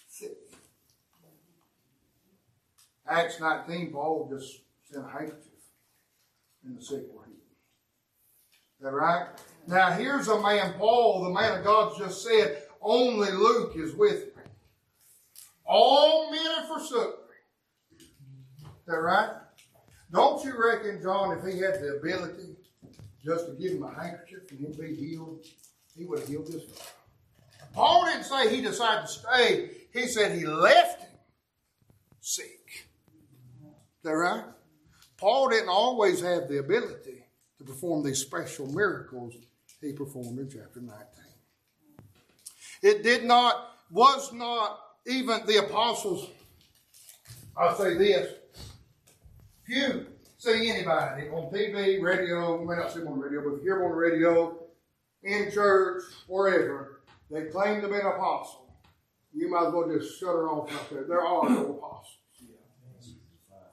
[0.08, 0.36] Sick.
[3.08, 5.42] Acts 19, Paul just sent a handkerchief
[6.64, 7.24] in the sick were.
[8.78, 9.28] Is that right?
[9.66, 14.35] Now here's a man, Paul, the man of God just said, only Luke is with
[14.35, 14.35] me.
[15.66, 18.06] All men have forsook me.
[18.62, 19.30] Is that right?
[20.12, 22.56] Don't you reckon, John, if he had the ability
[23.24, 25.44] just to give him a handkerchief and he'd be healed,
[25.96, 26.84] he would have healed this guy?
[27.74, 29.70] Paul didn't say he decided to stay.
[29.92, 31.18] He said he left him
[32.20, 32.86] sick.
[33.62, 34.44] Is that right?
[35.16, 37.24] Paul didn't always have the ability
[37.58, 39.34] to perform these special miracles
[39.80, 40.96] he performed in chapter 19.
[42.82, 43.56] It did not,
[43.90, 46.30] was not even the apostles,
[47.56, 48.32] I'll say this,
[49.64, 50.06] few
[50.38, 53.64] see anybody on TV, radio, you may not see them on the radio, but if
[53.64, 54.58] you hear them on the radio,
[55.22, 58.68] in church, wherever, they claim to be an apostle,
[59.34, 61.04] you might as well just shut her off out there.
[61.04, 62.18] There are no apostles.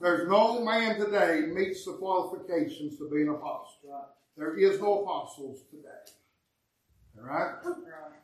[0.01, 4.09] There's no man today meets the qualifications to be an apostle.
[4.35, 5.87] There is no apostles today.
[7.17, 7.55] All right?
[7.63, 7.77] Oh,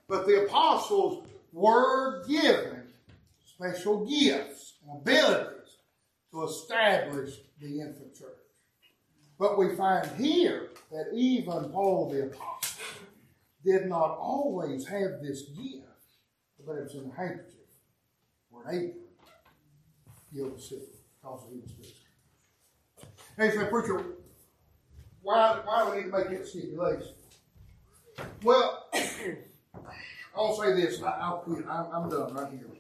[0.08, 2.89] but the apostles were given
[3.60, 5.78] special gifts and abilities
[6.32, 8.30] to establish the infant church.
[9.38, 12.80] But we find here that even Paul the Apostle
[13.66, 15.86] did not always have this gift,
[16.66, 17.56] but it was in a handkerchief
[18.52, 18.96] or an apron.
[20.32, 20.80] The sick
[21.22, 23.08] because he was sick.
[23.36, 24.06] Hey, so preacher,
[25.22, 27.14] why, why do we need to make it stipulation?
[28.44, 28.90] Well,
[30.36, 31.66] I'll say this, I, will quit.
[31.68, 32.79] I'm, I'm done right here.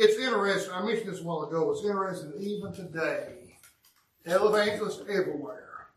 [0.00, 0.72] It's interesting.
[0.72, 1.72] I mentioned this a while ago.
[1.72, 3.56] It's interesting even today,
[4.24, 5.88] televangelists everywhere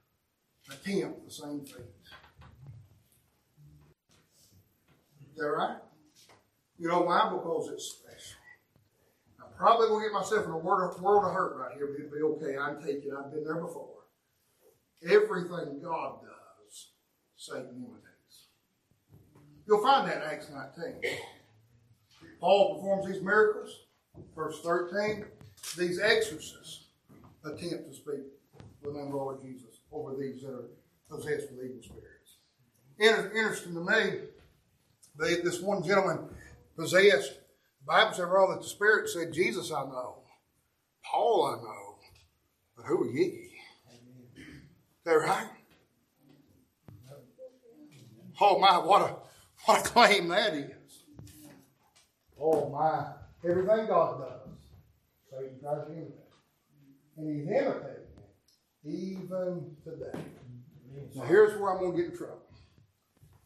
[0.72, 1.86] attempt the same thing.
[5.30, 5.78] Is that right?
[6.80, 7.30] You know why?
[7.32, 8.40] Because it's special.
[9.40, 12.18] I probably will get myself in a world of, world of hurt right here, but
[12.18, 12.58] it'll be okay.
[12.58, 13.12] I can take it.
[13.16, 13.88] I've been there before.
[15.04, 16.88] Everything God does,
[17.36, 18.48] Satan imitates.
[19.68, 21.18] You'll find that in Acts 19.
[22.40, 23.78] Paul performs these miracles.
[24.36, 25.26] Verse 13,
[25.78, 26.86] these exorcists
[27.44, 28.26] attempt to speak
[28.82, 30.70] with the name of Lord Jesus over these that are
[31.10, 32.38] possessed with evil spirits.
[33.00, 34.20] Inter- interesting to me,
[35.20, 36.30] they, this one gentleman
[36.76, 37.34] possessed.
[37.34, 40.20] The Bible said, rather, that the Spirit said, Jesus I know,
[41.04, 41.96] Paul I know,
[42.78, 43.52] but who are ye?
[45.04, 45.48] That right?
[48.40, 49.16] Oh my, what a
[49.66, 51.04] what a claim that is.
[52.40, 53.06] Oh my,
[53.44, 54.54] everything God does,
[55.30, 56.18] Satan tries to imitate.
[57.18, 58.22] And he's imitating it
[58.84, 60.20] even today.
[61.16, 62.42] Now here's where I'm going to get in trouble.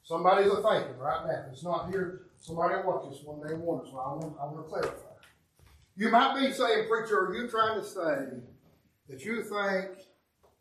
[0.03, 1.45] Somebody's a thinking right now.
[1.51, 3.85] It's not here, somebody watch this one day and wonder.
[3.89, 5.05] So I want, I want to clarify.
[5.97, 8.41] You might be saying, preacher, are you trying to say
[9.09, 10.05] that you think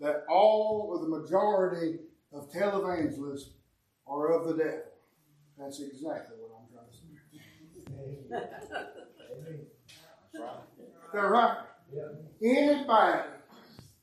[0.01, 1.99] that all or the majority
[2.33, 3.51] of televangelists
[4.07, 4.81] are of the devil?
[5.59, 6.97] That's exactly what I'm trying to
[8.31, 8.91] say.
[10.35, 11.59] Is that right?
[11.95, 12.03] Yeah.
[12.43, 13.21] Anybody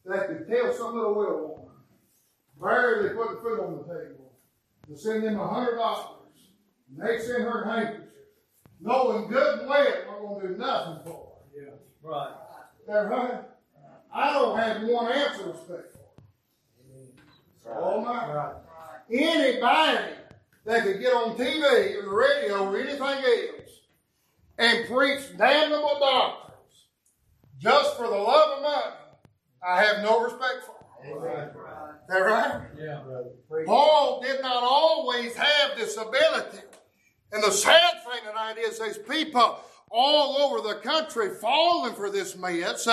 [0.06, 1.72] that could tell some little widow woman,
[2.60, 4.34] barely putting food on the table,
[4.88, 6.30] to send them a hundred dollars,
[6.90, 8.08] and they send her a handkerchief,
[8.80, 11.64] knowing good and well we're going to do nothing for her.
[11.64, 11.72] Yeah.
[12.02, 12.34] Right.
[12.80, 13.42] Is that right?
[14.14, 15.92] I don't have one answer to speak
[17.64, 17.74] for.
[17.74, 18.34] Oh my.
[18.34, 18.56] Right.
[19.12, 20.14] Anybody
[20.66, 23.61] that could get on TV or the radio or anything else
[24.62, 26.88] and preach damnable doctrines
[27.58, 28.96] just for the love of money,
[29.68, 30.76] I have no respect for.
[31.04, 31.22] Is
[32.10, 32.62] that right?
[32.78, 33.66] Yeah, brother.
[33.66, 36.60] Paul did not always have this ability.
[37.32, 42.38] And the sad thing tonight is there's people all over the country falling for this
[42.38, 42.88] mess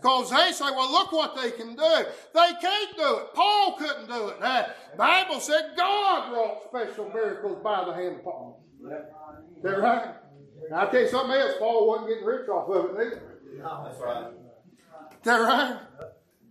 [0.00, 2.04] because they say, well, look what they can do.
[2.34, 3.34] They can't do it.
[3.34, 4.42] Paul couldn't do it.
[4.42, 4.64] Uh,
[4.96, 8.64] Bible said God wrought special miracles by the hand of Paul.
[8.84, 10.14] Is that right?
[10.72, 11.52] Now, I'll tell you something else.
[11.58, 13.22] Paul wasn't getting rich off of it neither.
[13.58, 14.28] No, that's right.
[14.30, 15.78] Is that right?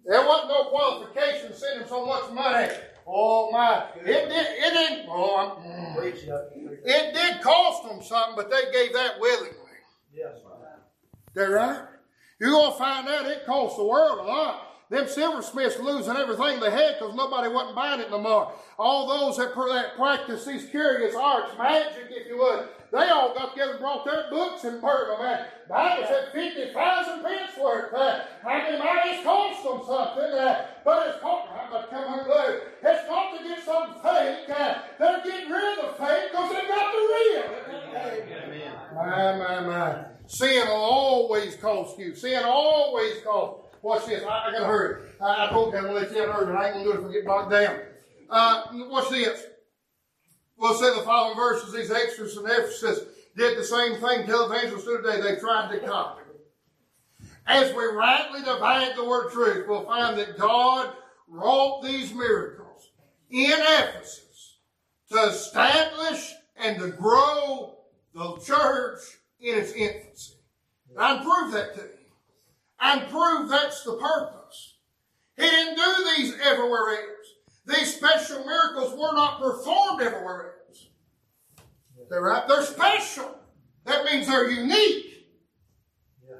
[0.05, 2.71] There wasn't no qualification to send him so much money.
[3.07, 3.85] Oh my!
[3.95, 4.31] It did.
[4.31, 5.07] It didn't.
[5.09, 6.05] Oh, mm.
[6.05, 9.57] It did cost them something, but they gave that willingly.
[10.13, 10.35] Yes.
[10.35, 10.43] Is
[11.33, 11.85] that right?
[12.39, 14.67] You're gonna find out it cost the world a lot.
[14.91, 18.53] Them silversmiths losing everything they had because nobody wasn't buying it no more.
[18.77, 23.53] All those that, that practice these curious arts, magic, if you would, they all got
[23.53, 25.25] together and brought their books and burned them.
[25.25, 27.93] And the Bible said 50,000 pence worth.
[27.93, 32.25] Uh, I mean, might it's cost them something, uh, but it's cost but come here,
[32.27, 32.63] look.
[32.83, 34.49] It's not to get something fake.
[34.49, 37.43] Uh, they're getting rid of the fake because they got the real.
[37.95, 38.73] Amen.
[38.93, 40.05] My, my, my.
[40.27, 42.13] Sin will always cost you.
[42.13, 43.67] Sin always costs.
[43.81, 44.23] Watch this.
[44.23, 45.03] I, I gotta hurry.
[45.21, 46.99] I, I told you I'm gonna let you hurry, but I ain't gonna do it
[46.99, 47.79] if I get bogged down.
[48.29, 49.45] Uh, watch this.
[50.61, 51.73] We'll say the following verses.
[51.73, 52.99] These exorcists in Ephesus
[53.35, 55.19] did the same thing televangelists do today.
[55.19, 56.21] They tried to copy.
[57.47, 60.93] As we rightly divide the word truth, we'll find that God
[61.27, 62.91] wrought these miracles
[63.31, 64.59] in Ephesus
[65.11, 67.79] to establish and to grow
[68.13, 68.99] the church
[69.39, 70.35] in its infancy.
[70.95, 72.11] I can prove that to you.
[72.79, 74.75] I prove that's the purpose.
[75.37, 77.20] He didn't do these everywhere.
[77.65, 80.87] These special miracles were not performed everywhere else.
[82.09, 82.47] They're right.
[82.47, 83.37] They're special.
[83.85, 85.27] That means they're unique.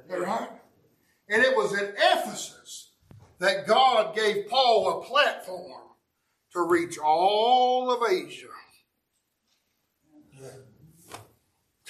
[0.08, 0.50] They're right.
[1.28, 2.90] And it was at Ephesus
[3.38, 5.80] that God gave Paul a platform
[6.52, 8.48] to reach all of Asia.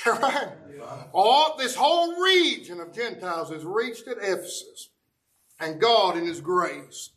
[0.07, 0.49] Right.
[1.12, 4.90] All this whole region of Gentiles is reached at Ephesus.
[5.61, 7.11] And God, in His grace,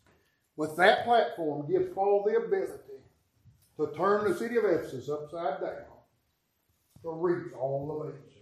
[0.56, 2.72] with that platform, gives Paul the ability
[3.76, 5.84] to turn the city of Ephesus upside down
[7.02, 8.36] to reach all of Asia.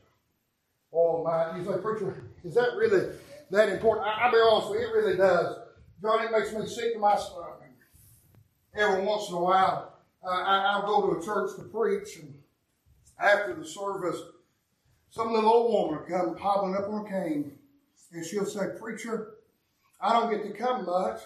[0.92, 3.16] Oh my, you say, preacher, is that really
[3.50, 4.06] that important?
[4.06, 5.56] I, I'll be honest with you, it really does.
[6.00, 7.60] God, it makes me sick to my stomach.
[8.76, 12.34] Every once in a while, uh, I, I'll go to a church to preach, and
[13.18, 14.20] after the service,
[15.10, 17.52] some little old woman will come hobbling up on a cane,
[18.12, 19.34] and she'll say, Preacher,
[20.00, 21.20] I don't get to come much,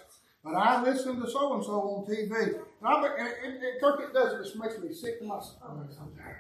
[0.45, 2.31] but I listen to so and so on TV.
[2.31, 5.41] And, I'm, and, and, and Kirk, it does, it just makes me sick to my
[5.41, 6.37] stomach sometimes.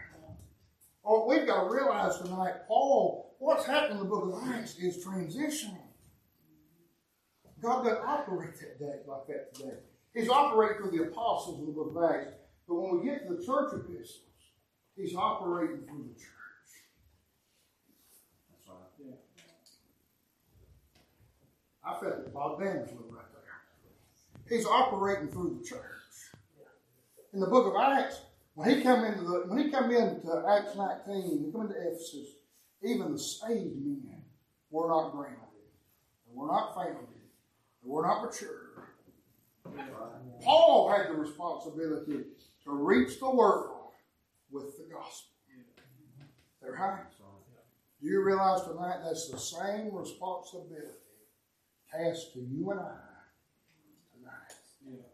[1.04, 5.02] Oh, we've got to realize tonight, Paul, what's happening in the book of Acts is
[5.02, 5.88] transitional.
[7.62, 9.78] God doesn't operate that day like that today.
[10.14, 12.32] He's operating through the apostles in the book of Acts.
[12.68, 14.20] But when we get to the church epistles,
[14.98, 16.26] He's operating through the church.
[18.66, 19.76] That's.
[21.84, 22.88] I felt Bob there.
[24.48, 25.82] He's operating through the church.
[27.32, 28.20] In the book of Acts,
[28.54, 32.28] when he come into the when he come into Acts 19, he come into Ephesus,
[32.82, 34.22] even the saved men
[34.70, 35.38] were not grounded.
[36.26, 36.96] They were not founded.
[37.82, 38.88] They were not mature.
[40.42, 42.24] Paul had the responsibility
[42.64, 43.92] to reach the world
[44.50, 45.32] with the gospel.
[46.60, 47.00] They're high.
[48.00, 50.86] Do you realize tonight that's the same responsibility
[51.90, 52.94] cast to you and I
[54.14, 55.04] tonight?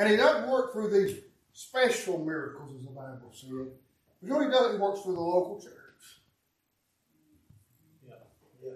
[0.00, 1.18] And he doesn't work through these
[1.52, 3.50] special miracles, as the Bible said.
[3.50, 3.68] But
[4.22, 4.72] you know what he does?
[4.72, 5.74] He works through the local church.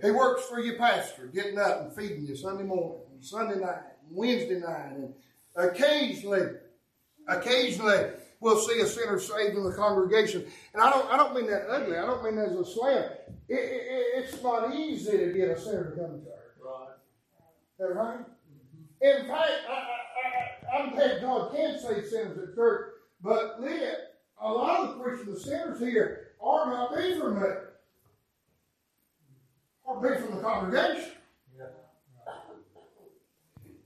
[0.03, 3.79] He works for your pastor, getting up and feeding you Sunday morning, and Sunday night,
[4.07, 5.14] and Wednesday night, and
[5.57, 6.43] occasionally,
[7.27, 8.11] occasionally
[8.41, 10.45] we'll see a sinner saved in the congregation.
[10.75, 11.97] And I don't, I don't mean that ugly.
[11.97, 13.05] I don't mean that as a slam.
[13.49, 16.59] It, it, it's not easy to get a sinner to come to church.
[16.62, 16.89] Right.
[16.91, 18.18] Is that right?
[18.18, 19.22] Mm-hmm.
[19.22, 20.04] In fact, I,
[20.75, 22.91] I'm glad God can save sinners at church,
[23.22, 23.97] but Leah,
[24.41, 27.49] a lot of the preaching the sinners here are not be from me.
[29.85, 31.12] Or be from the congregation.
[31.57, 31.66] Yeah.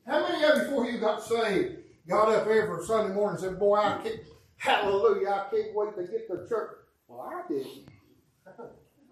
[0.07, 1.78] How many of you, before you got saved,
[2.09, 4.20] got up every Sunday morning and said, Boy, I can't,
[4.57, 6.70] hallelujah, I can't wait to get to church?
[7.09, 7.89] Well, I didn't.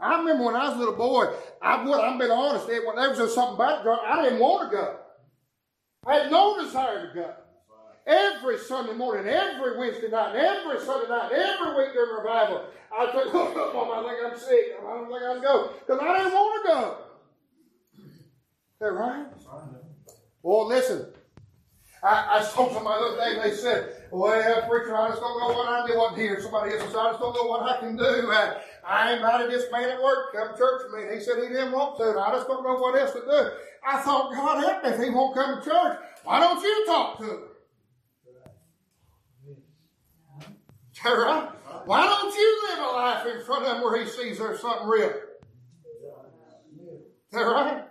[0.01, 3.11] I remember when I was a little boy, I would, I'm being honest, when there
[3.11, 4.99] was something about it, I didn't want to go.
[6.07, 7.35] I had no desire to go.
[8.07, 13.07] Every Sunday morning, every Wednesday night, and every Sunday night, every week during revival, I
[13.07, 14.79] said, oh, Mom, I think I'm sick.
[14.81, 15.71] I don't think I can go.
[15.81, 16.97] Because I didn't want to go.
[17.99, 19.27] Is that right?
[20.43, 21.07] Well, listen.
[22.03, 24.31] I, I told somebody the other day, they said, well,
[24.69, 25.99] preacher, I just don't know what I do.
[25.99, 26.41] Wasn't here.
[26.41, 28.05] Somebody else I just don't know what I can do.
[28.05, 31.17] I, I invited this man at work to come to church with me.
[31.17, 32.11] He said he didn't want to.
[32.11, 33.51] And I just don't know what else to do.
[33.85, 35.99] I thought, God help me if he won't come to church.
[36.23, 37.39] Why don't you talk to him?
[41.13, 41.49] Right?
[41.85, 44.89] Why don't you live a life in front of him where he sees there's something
[44.89, 45.13] real?
[47.33, 47.85] Right?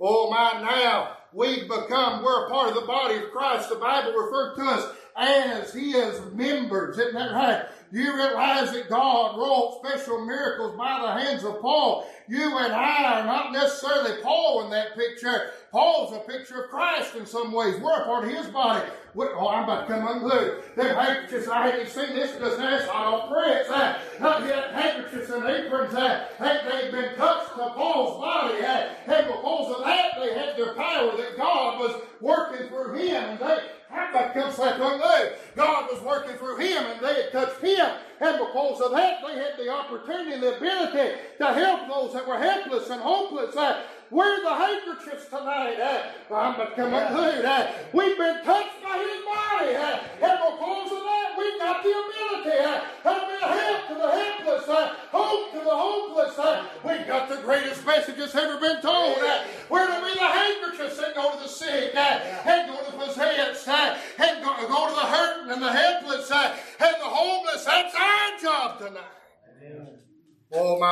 [0.00, 3.68] Oh my, now we've become, we're a part of the body of Christ.
[3.68, 6.98] The Bible refers to us as his members.
[6.98, 7.66] Isn't that right?
[7.94, 12.04] You realize that God wrought special miracles by the hands of Paul.
[12.26, 15.52] You and I are not necessarily Paul in that picture.
[15.70, 17.80] Paul's a picture of Christ in some ways.
[17.80, 18.84] We're a part of his body.
[19.14, 20.74] we oh, I'm about to come unglued.
[20.74, 23.70] Them handkerchiefs, I haven't seen this because that's all press.
[23.70, 25.94] Uh, not yet handkerchiefs and aprons.
[25.94, 28.60] Uh, they've been touched to Paul's body.
[28.60, 33.22] Uh, and because of that, they had their power that God was working through him.
[33.22, 33.58] And they,
[33.94, 35.32] about come back unglued?
[35.56, 37.90] God was working through him and they had touched him.
[38.20, 42.26] And because of that, they had the opportunity and the ability to help those that
[42.26, 43.56] were helpless and hopeless.
[43.56, 45.80] Uh, we're the handkerchiefs tonight.
[45.80, 47.44] Uh, I'm but come unglued.
[47.44, 49.74] Uh, we've been touched by his body.
[49.74, 53.94] Uh, and because of that, we've got the ability uh, to be a help to
[53.94, 56.38] the helpless, uh, hope to the hopeless.
[56.38, 59.18] Uh, we've got the greatest message that's ever been told.
[59.18, 62.92] Uh, we're to be the handkerchiefs that go to the sick, uh, and go to
[62.92, 67.04] the possessed, uh, and go, go to the hurting and the helpless, uh, and the
[67.04, 67.64] homeless.
[67.64, 69.24] That's our job tonight.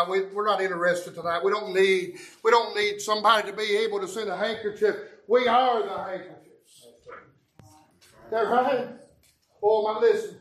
[0.09, 1.43] We, we're not interested tonight.
[1.45, 4.97] We don't need, we don't need somebody to be able to send a handkerchief.
[5.27, 6.87] We are the handkerchiefs.
[8.31, 8.89] That right?
[9.63, 10.39] Oh my, listen.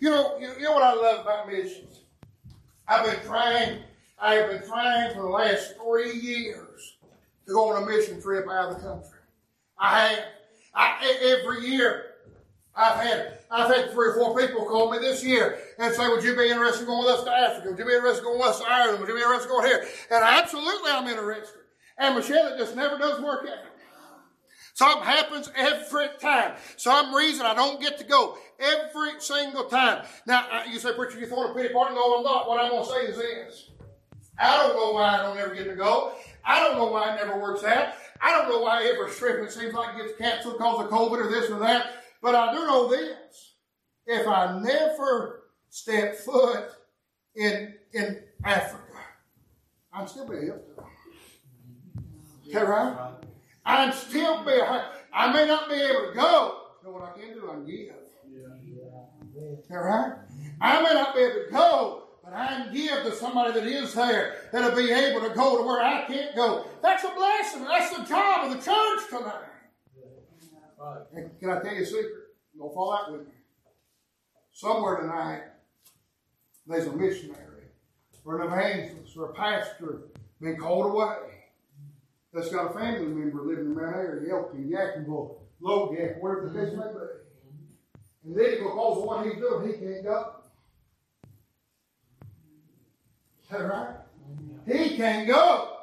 [0.00, 2.00] You know, you, you know what I love about missions?
[2.86, 3.80] I've been trying,
[4.18, 6.96] I have been trying for the last three years
[7.46, 9.18] to go on a mission trip out of the country.
[9.78, 10.18] I have.
[10.74, 12.06] I, every year,
[12.74, 16.24] I've had I've had three or four people call me this year and say, "Would
[16.24, 17.70] you be interested in going with us to Africa?
[17.70, 18.98] Would you be interested in going with us to Ireland?
[19.00, 21.60] Would you be interested in going here?" And absolutely, I'm interested.
[21.96, 23.58] And Michelle, it just never does work out.
[24.74, 26.56] Something happens every time.
[26.76, 30.04] Some reason I don't get to go every single time.
[30.26, 32.48] Now you say, "Preacher, you throwing a pity party?" No, I'm not.
[32.48, 33.70] What I'm going to say is this:
[34.36, 36.14] I don't know why I don't ever get to go.
[36.44, 37.94] I don't know why it never works out.
[38.20, 41.24] I don't know why every trip it seems like it gets canceled because of COVID
[41.24, 42.03] or this or that.
[42.24, 43.52] But I do know this.
[44.06, 46.70] If I never step foot
[47.34, 48.80] in, in Africa,
[49.92, 50.36] I'm still be
[52.50, 53.12] that right?
[53.66, 54.52] I'm still be
[55.12, 56.60] I may not be able to go.
[56.82, 57.50] Know what I can do?
[57.50, 57.92] I can give.
[59.58, 60.14] Is that right?
[60.62, 63.92] I may not be able to go, but I can give to somebody that is
[63.92, 66.64] there that'll be able to go to where I can't go.
[66.80, 67.64] That's a blessing.
[67.64, 69.50] That's the job of the church tonight.
[71.14, 72.12] And can I tell you a secret?
[72.56, 73.32] Don't fall out with me.
[74.52, 75.42] somewhere tonight,
[76.66, 77.66] there's a missionary
[78.24, 80.02] or an evangelist or a pastor
[80.40, 81.16] being called away
[82.32, 86.76] that's got a family member living in that area, Elkin, Yadkinville, Logan, wherever the case
[86.76, 86.98] may be.
[88.24, 90.32] And then because of what he's doing, he can't go.
[93.42, 93.96] Is that right?
[94.66, 95.76] He can't go.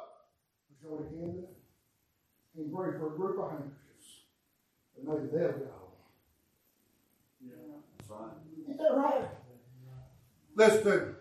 [0.82, 1.48] But you know what he can do?
[2.72, 3.81] For a group of handkerchiefs.
[5.02, 5.68] And maybe they'll go.
[7.98, 8.30] That's right.
[8.68, 9.28] Is that right?
[10.54, 11.16] Listen,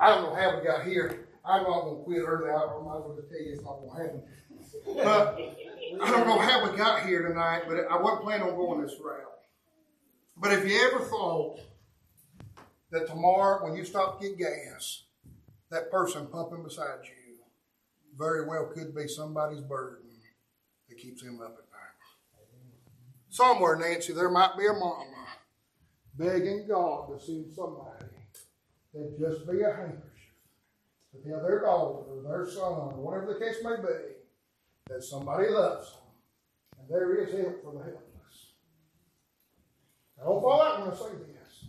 [0.00, 1.28] I don't know how we got here.
[1.44, 2.50] I'm not gonna quit early.
[2.50, 3.52] I don't know what to tell you.
[3.52, 4.22] It's not gonna happen.
[4.86, 5.38] But
[6.02, 8.94] I don't know how we got here tonight, but I wasn't planning on going this
[9.02, 9.20] route.
[10.36, 11.60] But if you ever thought
[12.90, 15.04] that tomorrow, when you stop to get gas,
[15.70, 17.36] that person pumping beside you
[18.16, 20.03] very well could be somebody's burden
[20.94, 21.94] that keeps them up at night.
[23.30, 25.06] Somewhere, Nancy, there might be a mama
[26.16, 28.06] begging God to send somebody
[28.92, 30.10] that just be a handkerchief
[31.12, 34.14] to tell their daughter or their son or whatever the case may be
[34.88, 36.00] that somebody loves them
[36.78, 38.52] and there is help for the helpless.
[40.16, 41.64] Now, don't fall out when I say this.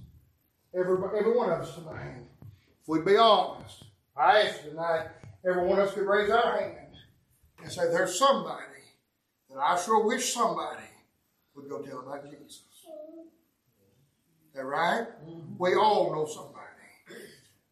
[0.76, 5.08] Every, every one of us tonight, if we'd be honest, I ask tonight,
[5.48, 6.86] every one of us could raise our hand
[7.64, 8.75] and say, There's somebody
[9.56, 10.84] that I sure wish somebody
[11.56, 12.64] would go tell about Jesus.
[14.48, 15.08] Is that right?
[15.26, 15.56] Mm-hmm.
[15.58, 16.66] We all know somebody.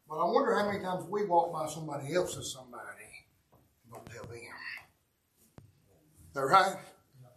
[0.08, 3.26] But I wonder how many times we walk by somebody else's somebody
[3.84, 4.38] and don't tell them.
[4.38, 6.78] Is that right?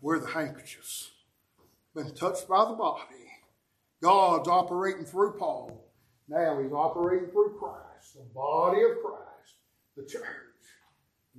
[0.00, 1.10] We're the handkerchiefs.
[1.94, 3.02] Been touched by the body.
[4.00, 5.90] God's operating through Paul.
[6.28, 9.54] Now he's operating through Christ, the body of Christ,
[9.96, 10.24] the church.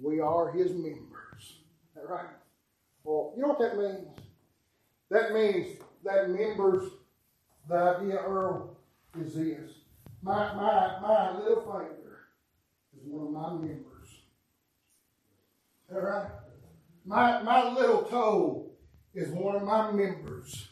[0.02, 1.40] We are his members.
[1.40, 2.28] Is that right?
[3.08, 4.06] Well, you know what that means?
[5.10, 6.92] That means that members,
[7.70, 8.76] the idea, Earl,
[9.18, 9.72] is this.
[10.22, 12.28] My, my, my little finger
[12.94, 14.10] is one of my members.
[15.90, 16.28] All right?
[17.06, 18.72] My, my little toe
[19.16, 20.68] is one of my members.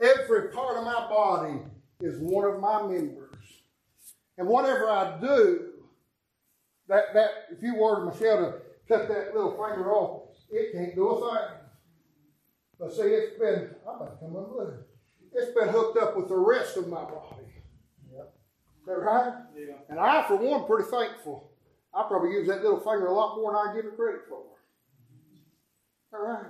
[0.00, 1.58] Every part of my body
[2.00, 3.36] is one of my members.
[4.38, 5.68] And whatever I do,
[6.88, 8.54] that, that if you were Michelle to
[8.88, 10.21] cut that little finger off,
[10.52, 11.48] it can't do a thing.
[12.78, 14.84] But see, it's been, I'm about to come unglued.
[15.32, 17.48] It's been hooked up with the rest of my body.
[18.12, 18.34] Yep.
[18.80, 19.32] Is that right?
[19.56, 19.74] Yeah.
[19.88, 21.52] And I, for one, pretty thankful.
[21.94, 24.42] I probably use that little finger a lot more than I give it credit for.
[26.14, 26.46] All right.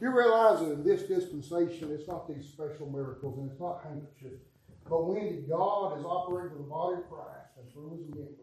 [0.00, 4.44] You realize that in this dispensation, it's not these special miracles and it's not handkerchiefs.
[4.88, 8.38] But when God is operating with the body of Christ and through his members.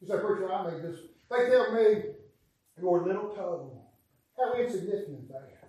[0.00, 1.00] You say, Preacher, I made this.
[1.30, 2.02] They tell me
[2.80, 3.82] your little toe.
[4.40, 5.68] How insignificant that.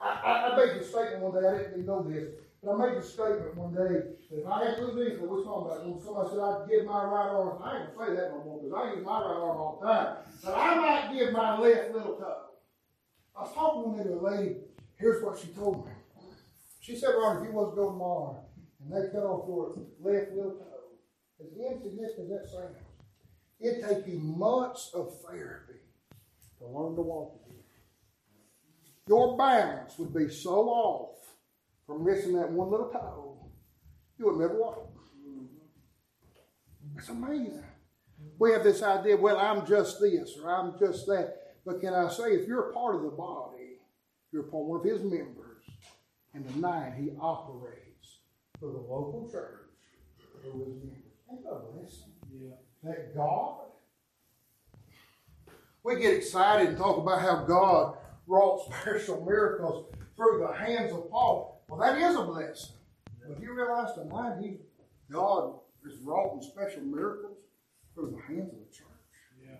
[0.00, 2.32] I, I, I made the statement one day, I didn't even know this,
[2.62, 5.44] but I made the statement one day that if I had to lose anything, we're
[5.44, 8.32] talking about when somebody said I'd give my right arm, I ain't gonna say that
[8.32, 10.16] no more because I use my right arm all the time.
[10.42, 12.56] But I might give my left little toe.
[13.36, 14.56] I was talking one day to a lady,
[14.96, 15.92] here's what she told me.
[16.80, 18.42] She said, Ron, if you was to go tomorrow
[18.80, 20.96] and they cut off your left little toe,
[21.38, 22.78] as insignificant as that sounds,
[23.60, 25.78] it'd take you months of therapy
[26.58, 27.61] to learn to walk again.
[29.08, 31.18] Your balance would be so off
[31.86, 33.50] from missing that one little toe,
[34.18, 34.88] you would never walk.
[36.96, 37.64] It's amazing.
[38.38, 41.56] We have this idea, well, I'm just this or I'm just that.
[41.64, 43.78] But can I say, if you're a part of the body,
[44.32, 45.64] you're part one of his members,
[46.34, 48.18] and tonight he operates
[48.58, 49.70] for the local church
[50.42, 51.02] through his members.
[51.30, 52.12] Ain't that a blessing?
[52.32, 52.54] Yeah.
[52.84, 53.66] That God,
[55.84, 57.96] we get excited and talk about how God
[58.32, 61.62] wrought special miracles through the hands of Paul.
[61.68, 62.76] Well, that is a blessing.
[63.28, 64.56] But you realize tonight he,
[65.10, 65.56] God
[65.86, 67.36] is wrought special miracles
[67.94, 68.86] through the hands of the church.
[69.44, 69.56] Yeah.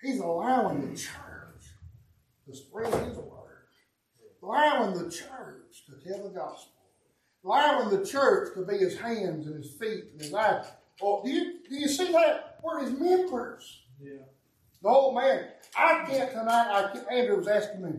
[0.00, 1.64] He's allowing the church
[2.46, 3.66] to spread his word,
[4.42, 6.82] allowing the church to tell the gospel,
[7.44, 10.66] allowing the church to be his hands and his feet and his eyes.
[11.00, 12.60] Do you do you see that?
[12.62, 13.82] We're his members.
[14.00, 14.22] Yeah.
[14.82, 15.48] The old man.
[15.76, 16.68] I can't tonight.
[16.70, 17.92] I can't, Andrew was asking me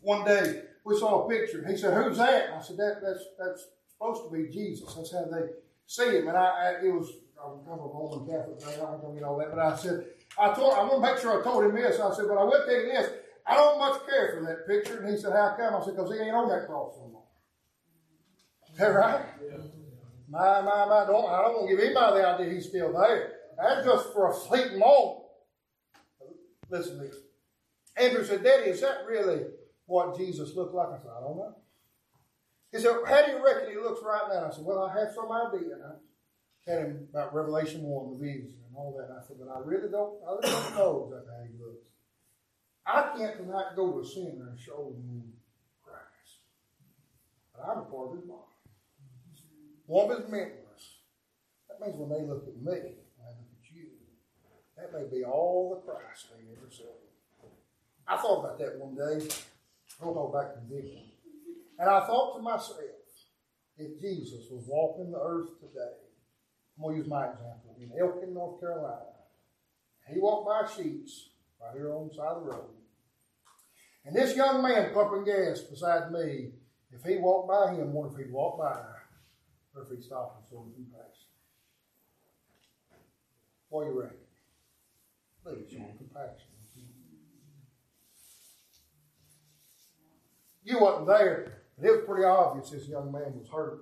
[0.00, 0.62] one day.
[0.84, 1.66] We saw a picture.
[1.66, 4.92] He said, "Who's that?" I said, "That that's that's supposed to be Jesus.
[4.94, 5.48] That's how they
[5.86, 8.60] see him." And I, I it was I'm a Roman Catholic.
[8.66, 10.06] I don't you all that, but I said,
[10.38, 12.00] I told I want to make sure I told him this.
[12.00, 13.10] I said, but I will tell you this.
[13.46, 15.00] I don't much care for that picture.
[15.00, 15.74] And he said, How come?
[15.74, 17.24] I said, Because he ain't on that cross no more.
[18.72, 19.24] Is that right?
[19.42, 19.58] Yeah.
[20.28, 23.32] My, my, my, don't, I don't want to give anybody the idea he's still there.
[23.60, 25.23] That's just for a fleeting moment.
[26.74, 27.16] Listen to this.
[27.96, 29.42] Andrew said, Daddy, is that really
[29.86, 30.88] what Jesus looked like?
[30.88, 31.54] I said, I don't know.
[32.72, 34.50] He said, How do you reckon he looks right now?
[34.50, 35.74] I said, Well, I have some idea.
[35.74, 39.08] And I had him about Revelation 1, the vision, and all that.
[39.08, 41.86] And I said, But I really don't, I really don't know exactly how he looks.
[42.84, 45.30] I can't tonight go to a sinner and show him
[45.84, 46.42] Christ.
[47.54, 48.50] But I'm a part of his body.
[49.86, 50.98] One of his members.
[51.68, 53.94] That means when they look at me, when they look at you,
[54.76, 56.84] that may be all the Christ they ever saw.
[58.06, 59.26] I thought about that one day.
[60.00, 61.02] I don't know back in vision.
[61.78, 62.78] And I thought to myself,
[63.76, 65.96] if Jesus was walking the earth today,
[66.76, 69.14] I'm going to use my example, in Elkin, North Carolina,
[70.12, 71.28] he walked by Sheetz,
[71.60, 72.70] right here on the side of the road.
[74.04, 76.50] And this young man pumping gas beside me,
[76.92, 78.78] if he walked by him, wonder if he'd walk by,
[79.74, 81.28] or if he'd stop and show him compassion?
[83.70, 84.18] What do you reckon?
[85.44, 86.48] Please show him compassion.
[90.62, 93.80] You wasn't there, but it was pretty obvious this young man was hurt.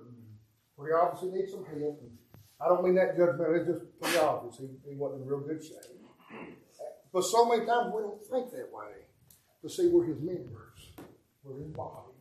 [0.77, 2.01] Pretty obvious he needs some help.
[2.01, 2.17] And
[2.59, 5.63] I don't mean that judgmental, it's just pretty obvious he, he wasn't in real good
[5.63, 6.03] shape.
[7.13, 9.07] But so many times we don't think that way.
[9.61, 10.91] To see we're his members,
[11.41, 12.11] we're his body.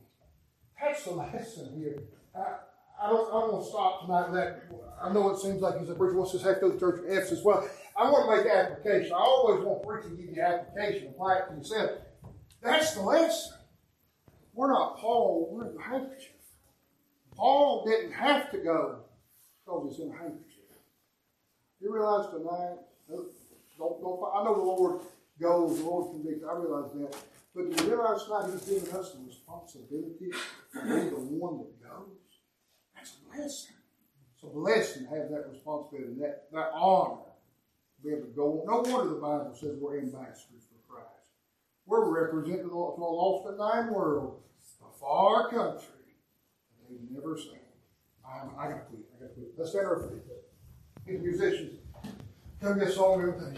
[0.80, 2.04] That's the lesson here.
[2.36, 2.58] I,
[3.02, 4.62] I don't, I don't want to stop tonight that.
[5.02, 7.10] I know it seems like he's a preacher us to have to the church of
[7.10, 7.42] Ephesus.
[7.44, 9.12] Well, I want to make application.
[9.12, 11.90] I always want preaching to give you application, apply it to yourself.
[12.62, 13.52] That's the lesson.
[14.54, 16.30] We're not Paul, we're the handkerchief.
[17.36, 19.00] Paul didn't have to go
[19.64, 20.48] because he's in a handkerchief.
[21.80, 22.78] You realize tonight,
[23.08, 25.00] don't, don't, I know the Lord
[25.40, 27.16] goes, the Lord convicts, I realize that.
[27.54, 30.30] But do you realize tonight he's giving us the responsibility
[30.74, 32.08] to be the one that goes?
[32.94, 33.76] That's a blessing.
[34.34, 37.31] It's a blessing to have that responsibility, that, that honor
[38.02, 38.60] be able to go.
[38.60, 38.66] on.
[38.66, 41.08] No wonder the Bible says we're ambassadors for Christ.
[41.86, 44.42] We're representing a lost and dying world,
[44.82, 45.88] a far country
[46.88, 47.58] they've never seen.
[48.26, 49.00] I'm, I gotta quit.
[49.14, 49.52] I gotta quit.
[49.56, 50.22] Let's stand our feet.
[51.06, 51.80] These musicians,
[52.60, 53.34] come this song and.